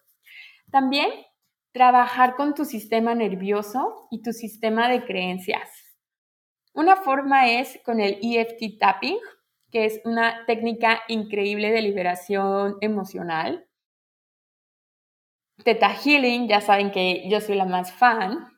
También 0.70 1.10
trabajar 1.72 2.34
con 2.34 2.54
tu 2.54 2.64
sistema 2.64 3.14
nervioso 3.14 4.08
y 4.10 4.22
tu 4.22 4.32
sistema 4.32 4.88
de 4.88 5.04
creencias. 5.04 5.68
Una 6.72 6.96
forma 6.96 7.50
es 7.50 7.78
con 7.84 8.00
el 8.00 8.18
EFT 8.22 8.78
tapping, 8.78 9.18
que 9.70 9.84
es 9.84 10.00
una 10.04 10.46
técnica 10.46 11.02
increíble 11.08 11.70
de 11.72 11.82
liberación 11.82 12.78
emocional. 12.80 13.66
Teta 15.62 15.90
Healing, 15.90 16.48
ya 16.48 16.62
saben 16.62 16.90
que 16.90 17.28
yo 17.28 17.40
soy 17.42 17.56
la 17.56 17.66
más 17.66 17.92
fan. 17.92 18.48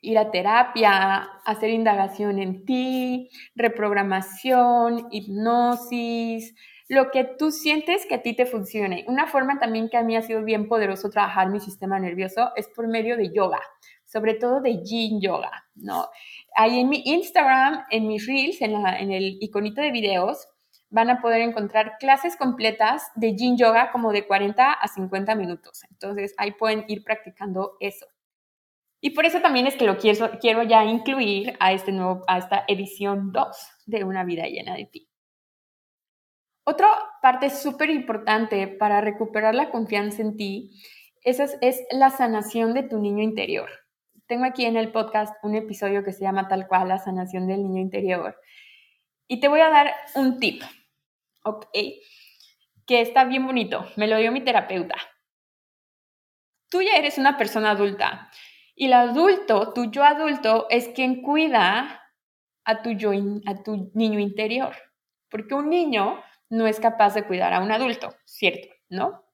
Ir 0.00 0.18
a 0.18 0.30
terapia, 0.30 1.22
hacer 1.44 1.70
indagación 1.70 2.38
en 2.38 2.64
ti, 2.64 3.30
reprogramación, 3.56 5.08
hipnosis, 5.10 6.54
lo 6.88 7.10
que 7.10 7.24
tú 7.24 7.50
sientes 7.50 8.06
que 8.06 8.14
a 8.14 8.22
ti 8.22 8.34
te 8.34 8.46
funcione. 8.46 9.04
Una 9.08 9.26
forma 9.26 9.58
también 9.58 9.88
que 9.88 9.96
a 9.96 10.02
mí 10.02 10.16
ha 10.16 10.22
sido 10.22 10.44
bien 10.44 10.68
poderoso 10.68 11.10
trabajar 11.10 11.50
mi 11.50 11.60
sistema 11.60 11.98
nervioso 11.98 12.50
es 12.54 12.68
por 12.68 12.86
medio 12.86 13.16
de 13.16 13.32
yoga, 13.32 13.60
sobre 14.04 14.34
todo 14.34 14.60
de 14.60 14.82
yin 14.84 15.20
yoga, 15.20 15.50
¿no? 15.74 16.08
Ahí 16.54 16.80
en 16.80 16.88
mi 16.88 17.02
Instagram, 17.04 17.84
en 17.90 18.06
mis 18.06 18.26
reels, 18.26 18.60
en, 18.62 19.10
el 19.10 19.38
iconito 19.40 19.80
de 19.80 19.90
videos, 19.90 20.46
van 20.88 21.10
a 21.10 21.20
poder 21.20 21.40
encontrar 21.40 21.96
clases 21.98 22.36
completas 22.36 23.02
de 23.16 23.34
yin 23.34 23.56
yoga 23.56 23.90
como 23.90 24.12
de 24.12 24.26
40 24.26 24.72
a 24.72 24.88
50 24.88 25.34
minutos. 25.34 25.82
Entonces 25.90 26.34
ahí 26.38 26.52
pueden 26.52 26.84
ir 26.86 27.02
practicando 27.02 27.76
eso. 27.80 28.06
Y 29.00 29.10
por 29.10 29.26
eso 29.26 29.40
también 29.40 29.66
es 29.66 29.74
que 29.74 29.84
lo 29.84 29.98
quiero, 29.98 30.38
quiero 30.40 30.62
ya 30.62 30.84
incluir 30.84 31.56
a, 31.58 31.72
este 31.72 31.92
nuevo, 31.92 32.22
a 32.28 32.38
esta 32.38 32.64
edición 32.68 33.32
2 33.32 33.56
de 33.86 34.04
Una 34.04 34.24
vida 34.24 34.44
llena 34.44 34.74
de 34.74 34.86
ti. 34.86 35.05
Otra 36.68 36.88
parte 37.22 37.48
súper 37.48 37.90
importante 37.90 38.66
para 38.66 39.00
recuperar 39.00 39.54
la 39.54 39.70
confianza 39.70 40.20
en 40.20 40.36
ti 40.36 40.72
es 41.22 41.40
la 41.92 42.10
sanación 42.10 42.74
de 42.74 42.82
tu 42.82 42.98
niño 42.98 43.22
interior. 43.22 43.70
Tengo 44.26 44.46
aquí 44.46 44.64
en 44.64 44.76
el 44.76 44.90
podcast 44.90 45.32
un 45.44 45.54
episodio 45.54 46.02
que 46.02 46.12
se 46.12 46.24
llama 46.24 46.48
tal 46.48 46.66
cual 46.66 46.88
la 46.88 46.98
sanación 46.98 47.46
del 47.46 47.62
niño 47.62 47.80
interior. 47.80 48.36
Y 49.28 49.38
te 49.38 49.46
voy 49.46 49.60
a 49.60 49.70
dar 49.70 49.94
un 50.16 50.40
tip, 50.40 50.60
¿ok? 51.44 51.66
Que 52.84 53.00
está 53.00 53.22
bien 53.22 53.46
bonito. 53.46 53.86
Me 53.94 54.08
lo 54.08 54.18
dio 54.18 54.32
mi 54.32 54.40
terapeuta. 54.40 54.96
Tú 56.68 56.82
ya 56.82 56.96
eres 56.96 57.16
una 57.16 57.36
persona 57.36 57.70
adulta 57.70 58.28
y 58.74 58.86
el 58.86 58.92
adulto, 58.94 59.72
tu 59.72 59.92
yo 59.92 60.02
adulto, 60.02 60.66
es 60.68 60.88
quien 60.88 61.22
cuida 61.22 62.02
a 62.64 62.82
tu, 62.82 62.90
yo, 62.90 63.12
a 63.46 63.62
tu 63.62 63.92
niño 63.94 64.18
interior. 64.18 64.74
Porque 65.30 65.54
un 65.54 65.70
niño 65.70 66.20
no 66.48 66.66
es 66.66 66.80
capaz 66.80 67.14
de 67.14 67.24
cuidar 67.24 67.52
a 67.52 67.60
un 67.60 67.72
adulto, 67.72 68.14
¿cierto? 68.24 68.68
¿No? 68.88 69.24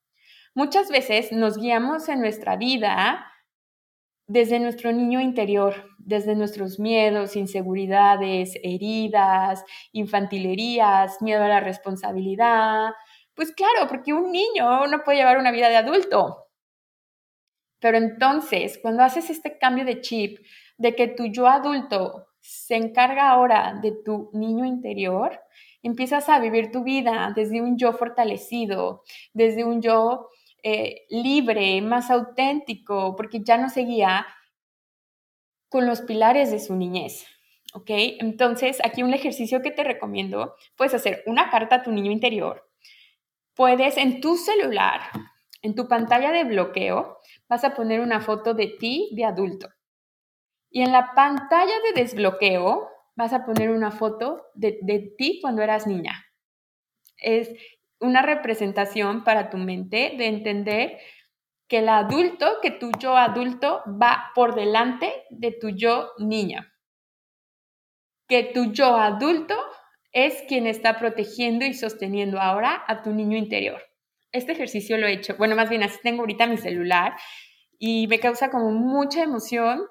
Muchas 0.55 0.91
veces 0.91 1.33
nos 1.33 1.57
guiamos 1.57 2.09
en 2.09 2.21
nuestra 2.21 2.57
vida 2.57 3.27
desde 4.27 4.61
nuestro 4.61 4.93
niño 4.93 5.21
interior, 5.21 5.91
desde 5.99 6.35
nuestros 6.35 6.79
miedos, 6.79 7.37
inseguridades, 7.37 8.55
heridas, 8.63 9.65
infantilerías, 9.93 11.21
miedo 11.21 11.43
a 11.43 11.49
la 11.49 11.61
responsabilidad. 11.61 12.93
Pues 13.35 13.53
claro, 13.53 13.89
porque 13.89 14.13
un 14.13 14.31
niño 14.31 14.87
no 14.87 15.03
puede 15.05 15.19
llevar 15.19 15.39
una 15.39 15.51
vida 15.53 15.69
de 15.69 15.77
adulto. 15.77 16.49
Pero 17.81 17.99
entonces, 17.99 18.79
cuando 18.81 19.03
haces 19.03 19.29
este 19.29 19.59
cambio 19.59 19.85
de 19.85 20.01
chip, 20.01 20.39
de 20.79 20.95
que 20.95 21.09
tu 21.09 21.27
yo 21.27 21.49
adulto 21.49 22.27
se 22.41 22.77
encarga 22.77 23.31
ahora 23.31 23.79
de 23.83 23.93
tu 24.05 24.31
niño 24.33 24.65
interior, 24.65 25.41
empiezas 25.83 26.29
a 26.29 26.39
vivir 26.39 26.71
tu 26.71 26.85
vida 26.85 27.33
desde 27.35 27.61
un 27.61 27.77
yo 27.77 27.93
fortalecido, 27.93 29.03
desde 29.33 29.65
un 29.65 29.83
yo 29.83 30.29
eh, 30.63 31.07
libre, 31.11 31.81
más 31.83 32.11
auténtico, 32.11 33.17
porque 33.17 33.41
ya 33.43 33.59
no 33.59 33.69
seguía 33.69 34.27
con 35.69 35.87
los 35.87 36.03
pilares 36.03 36.51
de 36.51 36.61
su 36.61 36.77
niñez. 36.77 37.27
¿Ok? 37.75 37.89
Entonces, 37.89 38.79
aquí 38.85 39.03
un 39.03 39.15
ejercicio 39.15 39.63
que 39.63 39.71
te 39.71 39.83
recomiendo, 39.83 40.55
puedes 40.77 40.93
hacer 40.93 41.23
una 41.27 41.51
carta 41.51 41.77
a 41.77 41.83
tu 41.83 41.91
niño 41.91 42.13
interior. 42.13 42.69
Puedes 43.55 43.97
en 43.97 44.21
tu 44.21 44.37
celular, 44.37 45.01
en 45.63 45.75
tu 45.75 45.89
pantalla 45.89 46.33
de 46.33 46.45
bloqueo, 46.45 47.19
vas 47.49 47.65
a 47.65 47.75
poner 47.75 48.01
una 48.01 48.21
foto 48.21 48.53
de 48.53 48.69
ti 48.79 49.11
de 49.17 49.25
adulto. 49.25 49.69
Y 50.71 50.83
en 50.83 50.93
la 50.93 51.13
pantalla 51.15 51.75
de 51.87 52.03
desbloqueo, 52.03 52.92
vas 53.17 53.33
a 53.33 53.45
poner 53.45 53.71
una 53.71 53.91
foto 53.91 54.47
de, 54.55 54.79
de 54.83 55.15
ti 55.17 55.39
cuando 55.41 55.63
eras 55.63 55.87
niña. 55.87 56.25
Es 57.17 57.51
una 58.01 58.23
representación 58.23 59.25
para 59.25 59.51
tu 59.51 59.59
mente 59.59 60.15
de 60.17 60.27
entender 60.27 60.99
que 61.69 61.79
el 61.79 61.89
adulto, 61.89 62.59
que 62.61 62.71
tu 62.71 62.91
yo 62.99 63.17
adulto 63.17 63.83
va 63.87 64.31
por 64.35 64.55
delante 64.55 65.11
de 65.31 65.53
tu 65.53 65.71
yo 65.71 66.11
niña. 66.19 66.75
Que 68.29 68.45
tu 68.45 68.73
yo 68.73 68.97
adulto 68.97 69.55
es 70.13 70.43
quien 70.49 70.67
está 70.67 70.99
protegiendo 70.99 71.65
y 71.65 71.75
sosteniendo 71.75 72.41
ahora 72.41 72.85
a 72.87 73.03
tu 73.03 73.13
niño 73.13 73.39
interior. 73.39 73.83
Este 74.33 74.53
ejercicio 74.53 74.99
lo 74.99 75.07
he 75.07 75.13
hecho, 75.13 75.37
bueno, 75.37 75.57
más 75.57 75.71
bien 75.71 75.83
así 75.83 75.99
tengo 76.03 76.21
ahorita 76.21 76.47
mi 76.47 76.59
celular 76.59 77.15
y 77.79 78.07
me 78.07 78.19
causa 78.19 78.51
como 78.51 78.71
mucha 78.71 79.23
emoción, 79.23 79.87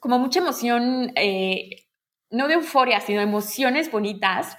como 0.00 0.18
mucha 0.18 0.40
emoción 0.40 1.12
eh, 1.16 1.87
no 2.30 2.48
de 2.48 2.54
euforia, 2.54 3.00
sino 3.00 3.20
emociones 3.20 3.90
bonitas, 3.90 4.56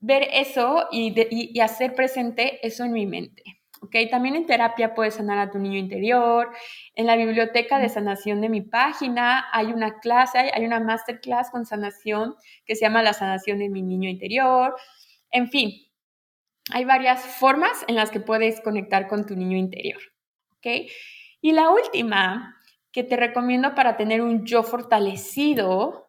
ver 0.00 0.28
eso 0.32 0.86
y, 0.90 1.58
hacer 1.60 1.94
presente 1.94 2.64
eso 2.66 2.84
en 2.84 2.92
mi 2.92 3.06
mente. 3.06 3.42
¿ok? 3.80 3.94
También 4.10 4.36
en 4.36 4.46
terapia 4.46 4.94
puedes 4.94 5.14
sanar 5.14 5.38
a 5.38 5.50
tu 5.50 5.58
niño 5.58 5.78
interior. 5.78 6.50
En 6.94 7.06
la 7.06 7.16
biblioteca 7.16 7.78
de 7.78 7.88
sanación 7.88 8.40
de 8.40 8.48
mi 8.48 8.62
página 8.62 9.46
hay 9.52 9.66
una 9.66 9.98
clase, 10.00 10.50
hay 10.52 10.64
una 10.64 10.80
masterclass 10.80 11.50
con 11.50 11.66
sanación 11.66 12.34
que 12.64 12.76
se 12.76 12.82
llama 12.82 13.02
la 13.02 13.12
sanación 13.12 13.58
de 13.58 13.68
mi 13.68 13.82
niño 13.82 14.08
interior. 14.08 14.74
En 15.30 15.48
fin, 15.48 15.72
hay 16.72 16.84
varias 16.84 17.20
formas 17.20 17.84
en 17.88 17.96
las 17.96 18.10
que 18.10 18.20
puedes 18.20 18.60
conectar 18.60 19.06
con 19.08 19.26
tu 19.26 19.36
niño 19.36 19.56
interior. 19.56 20.00
¿ok? 20.52 20.90
Y 21.40 21.52
la 21.52 21.70
última 21.70 22.56
que 22.92 23.04
te 23.04 23.16
recomiendo 23.16 23.74
para 23.74 23.96
tener 23.96 24.22
un 24.22 24.46
yo 24.46 24.62
fortalecido 24.62 26.05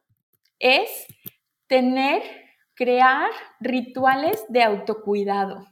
es 0.60 1.06
tener, 1.68 2.24
crear 2.74 3.30
rituales 3.60 4.46
de 4.50 4.64
autocuidado. 4.64 5.66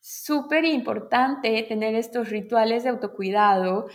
Súper 0.00 0.64
importante 0.64 1.62
tener 1.64 1.94
estos 1.94 2.30
rituales 2.30 2.84
de 2.84 2.90
autocuidado. 2.90 3.88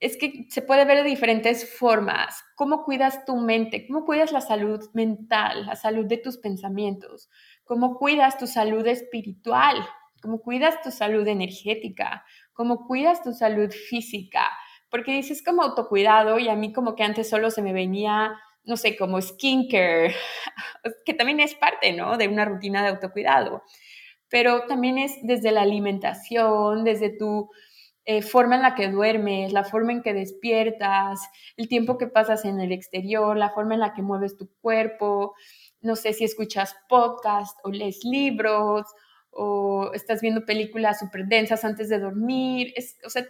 Es 0.00 0.16
que 0.16 0.46
se 0.48 0.62
puede 0.62 0.84
ver 0.84 1.04
de 1.04 1.10
diferentes 1.10 1.78
formas. 1.78 2.42
¿Cómo 2.56 2.82
cuidas 2.84 3.24
tu 3.24 3.36
mente? 3.36 3.86
¿Cómo 3.86 4.04
cuidas 4.04 4.32
la 4.32 4.40
salud 4.40 4.80
mental, 4.94 5.66
la 5.66 5.76
salud 5.76 6.06
de 6.06 6.18
tus 6.18 6.38
pensamientos? 6.38 7.30
¿Cómo 7.64 7.98
cuidas 7.98 8.36
tu 8.36 8.46
salud 8.46 8.84
espiritual? 8.86 9.76
¿Cómo 10.20 10.40
cuidas 10.40 10.80
tu 10.82 10.90
salud 10.90 11.26
energética? 11.26 12.24
¿Cómo 12.52 12.86
cuidas 12.86 13.22
tu 13.22 13.32
salud 13.32 13.70
física? 13.70 14.50
Porque 14.90 15.12
dices 15.12 15.42
como 15.42 15.62
autocuidado 15.62 16.38
y 16.38 16.48
a 16.48 16.56
mí 16.56 16.72
como 16.72 16.94
que 16.94 17.02
antes 17.02 17.28
solo 17.30 17.50
se 17.50 17.62
me 17.62 17.72
venía 17.72 18.38
no 18.64 18.76
sé, 18.76 18.96
como 18.96 19.20
skincare, 19.20 20.14
que 21.04 21.14
también 21.14 21.40
es 21.40 21.54
parte, 21.54 21.92
¿no? 21.92 22.16
De 22.16 22.28
una 22.28 22.44
rutina 22.44 22.82
de 22.82 22.90
autocuidado. 22.90 23.62
Pero 24.28 24.66
también 24.66 24.98
es 24.98 25.18
desde 25.22 25.52
la 25.52 25.62
alimentación, 25.62 26.84
desde 26.84 27.10
tu 27.10 27.50
eh, 28.04 28.22
forma 28.22 28.56
en 28.56 28.62
la 28.62 28.74
que 28.74 28.88
duermes, 28.88 29.52
la 29.52 29.62
forma 29.62 29.92
en 29.92 30.02
que 30.02 30.14
despiertas, 30.14 31.20
el 31.56 31.68
tiempo 31.68 31.98
que 31.98 32.08
pasas 32.08 32.44
en 32.44 32.60
el 32.60 32.72
exterior, 32.72 33.36
la 33.36 33.50
forma 33.50 33.74
en 33.74 33.80
la 33.80 33.92
que 33.94 34.02
mueves 34.02 34.36
tu 34.36 34.50
cuerpo. 34.60 35.34
No 35.80 35.94
sé 35.96 36.12
si 36.12 36.24
escuchas 36.24 36.74
podcast 36.88 37.58
o 37.64 37.70
lees 37.70 38.04
libros 38.04 38.86
o 39.30 39.92
estás 39.94 40.20
viendo 40.20 40.44
películas 40.44 40.98
súper 40.98 41.26
densas 41.26 41.64
antes 41.64 41.88
de 41.88 42.00
dormir. 42.00 42.72
Es, 42.76 42.96
o 43.04 43.10
sea, 43.10 43.24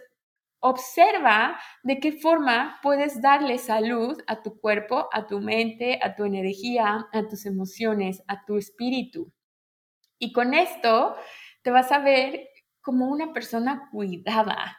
Observa 0.65 1.59
de 1.83 1.99
qué 1.99 2.13
forma 2.13 2.79
puedes 2.81 3.21
darle 3.21 3.57
salud 3.57 4.17
a 4.27 4.41
tu 4.41 4.61
cuerpo, 4.61 5.09
a 5.11 5.27
tu 5.27 5.41
mente, 5.41 5.99
a 6.01 6.15
tu 6.15 6.23
energía, 6.23 7.05
a 7.11 7.27
tus 7.27 7.45
emociones, 7.45 8.23
a 8.29 8.45
tu 8.45 8.57
espíritu. 8.57 9.29
Y 10.17 10.31
con 10.31 10.53
esto 10.53 11.17
te 11.63 11.71
vas 11.71 11.91
a 11.91 11.99
ver 11.99 12.47
como 12.81 13.09
una 13.09 13.33
persona 13.33 13.89
cuidada. 13.91 14.77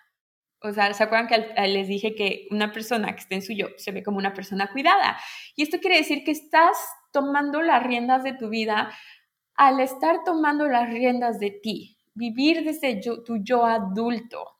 O 0.62 0.72
sea, 0.72 0.94
¿se 0.94 1.04
acuerdan 1.04 1.28
que 1.28 1.68
les 1.68 1.86
dije 1.86 2.14
que 2.14 2.46
una 2.50 2.72
persona 2.72 3.12
que 3.12 3.20
esté 3.20 3.34
en 3.34 3.42
su 3.42 3.52
yo 3.52 3.66
se 3.76 3.92
ve 3.92 4.02
como 4.02 4.16
una 4.16 4.32
persona 4.32 4.72
cuidada? 4.72 5.18
Y 5.54 5.64
esto 5.64 5.80
quiere 5.80 5.98
decir 5.98 6.24
que 6.24 6.30
estás 6.30 6.78
tomando 7.12 7.60
las 7.60 7.82
riendas 7.82 8.24
de 8.24 8.32
tu 8.32 8.48
vida 8.48 8.90
al 9.54 9.80
estar 9.80 10.24
tomando 10.24 10.66
las 10.66 10.88
riendas 10.88 11.38
de 11.38 11.50
ti, 11.50 11.98
vivir 12.14 12.64
desde 12.64 12.98
tu 13.02 13.36
yo 13.44 13.66
adulto. 13.66 14.53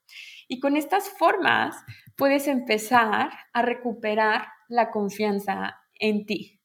Y 0.49 0.61
con 0.61 0.77
estas 0.77 1.09
formas 1.11 1.77
puedes 2.17 2.49
empezar 2.49 3.31
a 3.53 3.63
recuperar 3.63 4.47
la 4.69 4.91
confianza 4.91 5.81
en 5.99 6.27
ti. 6.27 6.61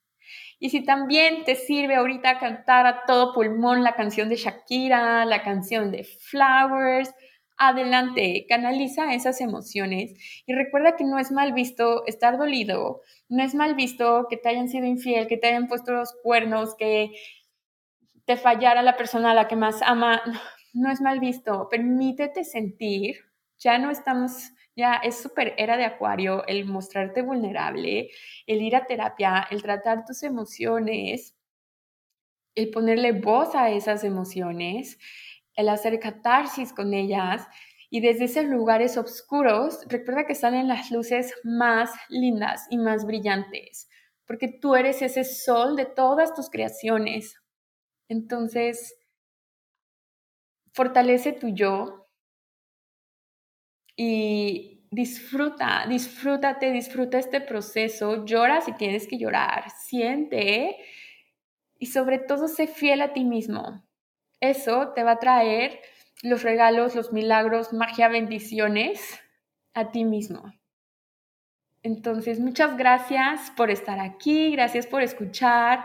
Y 0.60 0.70
si 0.70 0.84
también 0.84 1.44
te 1.46 1.56
sirve 1.56 1.96
ahorita 1.96 2.40
cantar 2.40 2.86
a 2.86 3.06
todo 3.06 3.34
pulmón 3.34 3.84
la 3.84 3.96
canción 3.96 4.30
de 4.30 4.36
Shakira, 4.36 5.26
la 5.26 5.42
canción 5.42 5.92
de 5.92 6.04
Flowers, 6.04 7.14
adelante, 7.58 8.46
canaliza 8.48 9.14
esas 9.14 9.42
emociones. 9.42 10.14
Y 10.46 10.54
recuerda 10.54 10.96
que 10.96 11.04
no 11.04 11.20
es 11.20 11.32
mal 11.32 11.54
visto 11.54 12.06
estar 12.08 12.38
dolido, 12.38 13.02
no 13.28 13.44
es 13.44 13.54
mal 13.54 13.76
visto 13.76 14.28
que 14.30 14.38
te 14.38 14.50
hayan 14.50 14.70
sido 14.70 14.86
infiel, 14.86 15.28
que 15.28 15.38
te 15.38 15.48
hayan 15.48 15.68
puesto 15.68 15.92
los 15.92 16.14
cuernos, 16.24 16.76
que 16.76 17.12
te 18.26 18.38
fallara 18.38 18.82
la 18.82 18.96
persona 18.96 19.32
a 19.32 19.34
la 19.34 19.48
que 19.48 19.56
más 19.56 19.82
ama, 19.82 20.22
no 20.74 20.92
es 20.92 21.02
mal 21.02 21.20
visto, 21.20 21.68
permítete 21.70 22.44
sentir 22.44 23.29
ya 23.60 23.78
no 23.78 23.91
estamos, 23.91 24.51
ya 24.76 24.95
es 24.95 25.16
súper 25.22 25.53
era 25.57 25.78
de 25.78 25.86
acuario 25.86 26.45
el 26.47 26.66
mostrarte 26.66 27.22
vulnerable, 27.22 28.10
el 28.47 28.62
ir 28.62 28.76
a 28.76 28.86
terapia, 28.86 29.47
el 29.51 29.62
tratar 29.62 30.05
tus 30.05 30.24
emociones, 30.24 31.36
el 32.55 32.72
ponerle 32.72 33.12
voz 33.14 33.55
a 33.55 33.70
esas 33.70 34.03
emociones, 34.03 34.97
el 35.55 35.70
hacer 35.70 35.99
catarsis 35.99 36.74
con 36.74 36.93
ellas 36.93 37.47
y 37.89 38.01
desde 38.01 38.26
esos 38.26 38.45
lugares 38.45 38.97
oscuros, 38.97 39.80
recuerda 39.88 40.26
que 40.26 40.36
salen 40.36 40.68
las 40.68 40.91
luces 40.91 41.34
más 41.43 41.91
lindas 42.10 42.68
y 42.70 42.78
más 42.78 43.05
brillantes, 43.05 43.89
porque 44.26 44.47
tú 44.47 44.76
eres 44.76 45.01
ese 45.01 45.24
sol 45.24 45.76
de 45.76 45.86
todas 45.86 46.36
tus 46.36 46.49
creaciones. 46.49 47.36
Entonces, 48.07 48.95
fortalece 50.74 51.34
tu 51.34 51.49
yo 51.49 51.99
y 54.02 54.86
disfruta, 54.89 55.86
disfrútate, 55.86 56.72
disfruta 56.72 57.20
este 57.20 57.41
proceso, 57.41 58.24
llora 58.24 58.62
si 58.62 58.72
tienes 58.72 59.06
que 59.06 59.18
llorar, 59.18 59.70
siente 59.72 60.78
y 61.78 61.88
sobre 61.88 62.18
todo 62.18 62.47
sé 62.47 62.68
fiel 62.68 63.02
a 63.02 63.12
ti 63.12 63.26
mismo. 63.26 63.84
Eso 64.39 64.93
te 64.95 65.04
va 65.04 65.12
a 65.12 65.20
traer 65.20 65.82
los 66.24 66.43
regalos, 66.43 66.95
los 66.95 67.12
milagros, 67.12 67.74
magia, 67.74 68.08
bendiciones 68.08 69.20
a 69.74 69.91
ti 69.91 70.06
mismo. 70.06 70.54
Entonces, 71.84 72.39
muchas 72.39 72.78
gracias 72.78 73.52
por 73.52 73.70
estar 73.70 74.00
aquí, 74.00 74.52
gracias 74.52 74.88
por 74.88 75.02
escuchar. 75.02 75.84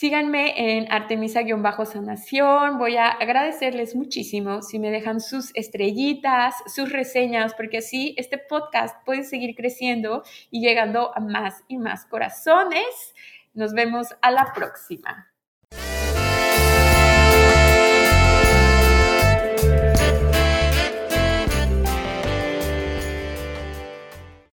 Síganme 0.00 0.54
en 0.56 0.90
Artemisa-sanación. 0.90 2.78
Voy 2.78 2.96
a 2.96 3.08
agradecerles 3.10 3.94
muchísimo 3.94 4.62
si 4.62 4.78
me 4.78 4.90
dejan 4.90 5.20
sus 5.20 5.54
estrellitas, 5.54 6.54
sus 6.74 6.90
reseñas, 6.90 7.52
porque 7.52 7.76
así 7.76 8.14
este 8.16 8.38
podcast 8.38 8.96
puede 9.04 9.24
seguir 9.24 9.54
creciendo 9.54 10.22
y 10.50 10.62
llegando 10.62 11.14
a 11.14 11.20
más 11.20 11.64
y 11.68 11.76
más 11.76 12.06
corazones. 12.06 13.12
Nos 13.52 13.74
vemos 13.74 14.06
a 14.22 14.30
la 14.30 14.54
próxima. 14.54 15.29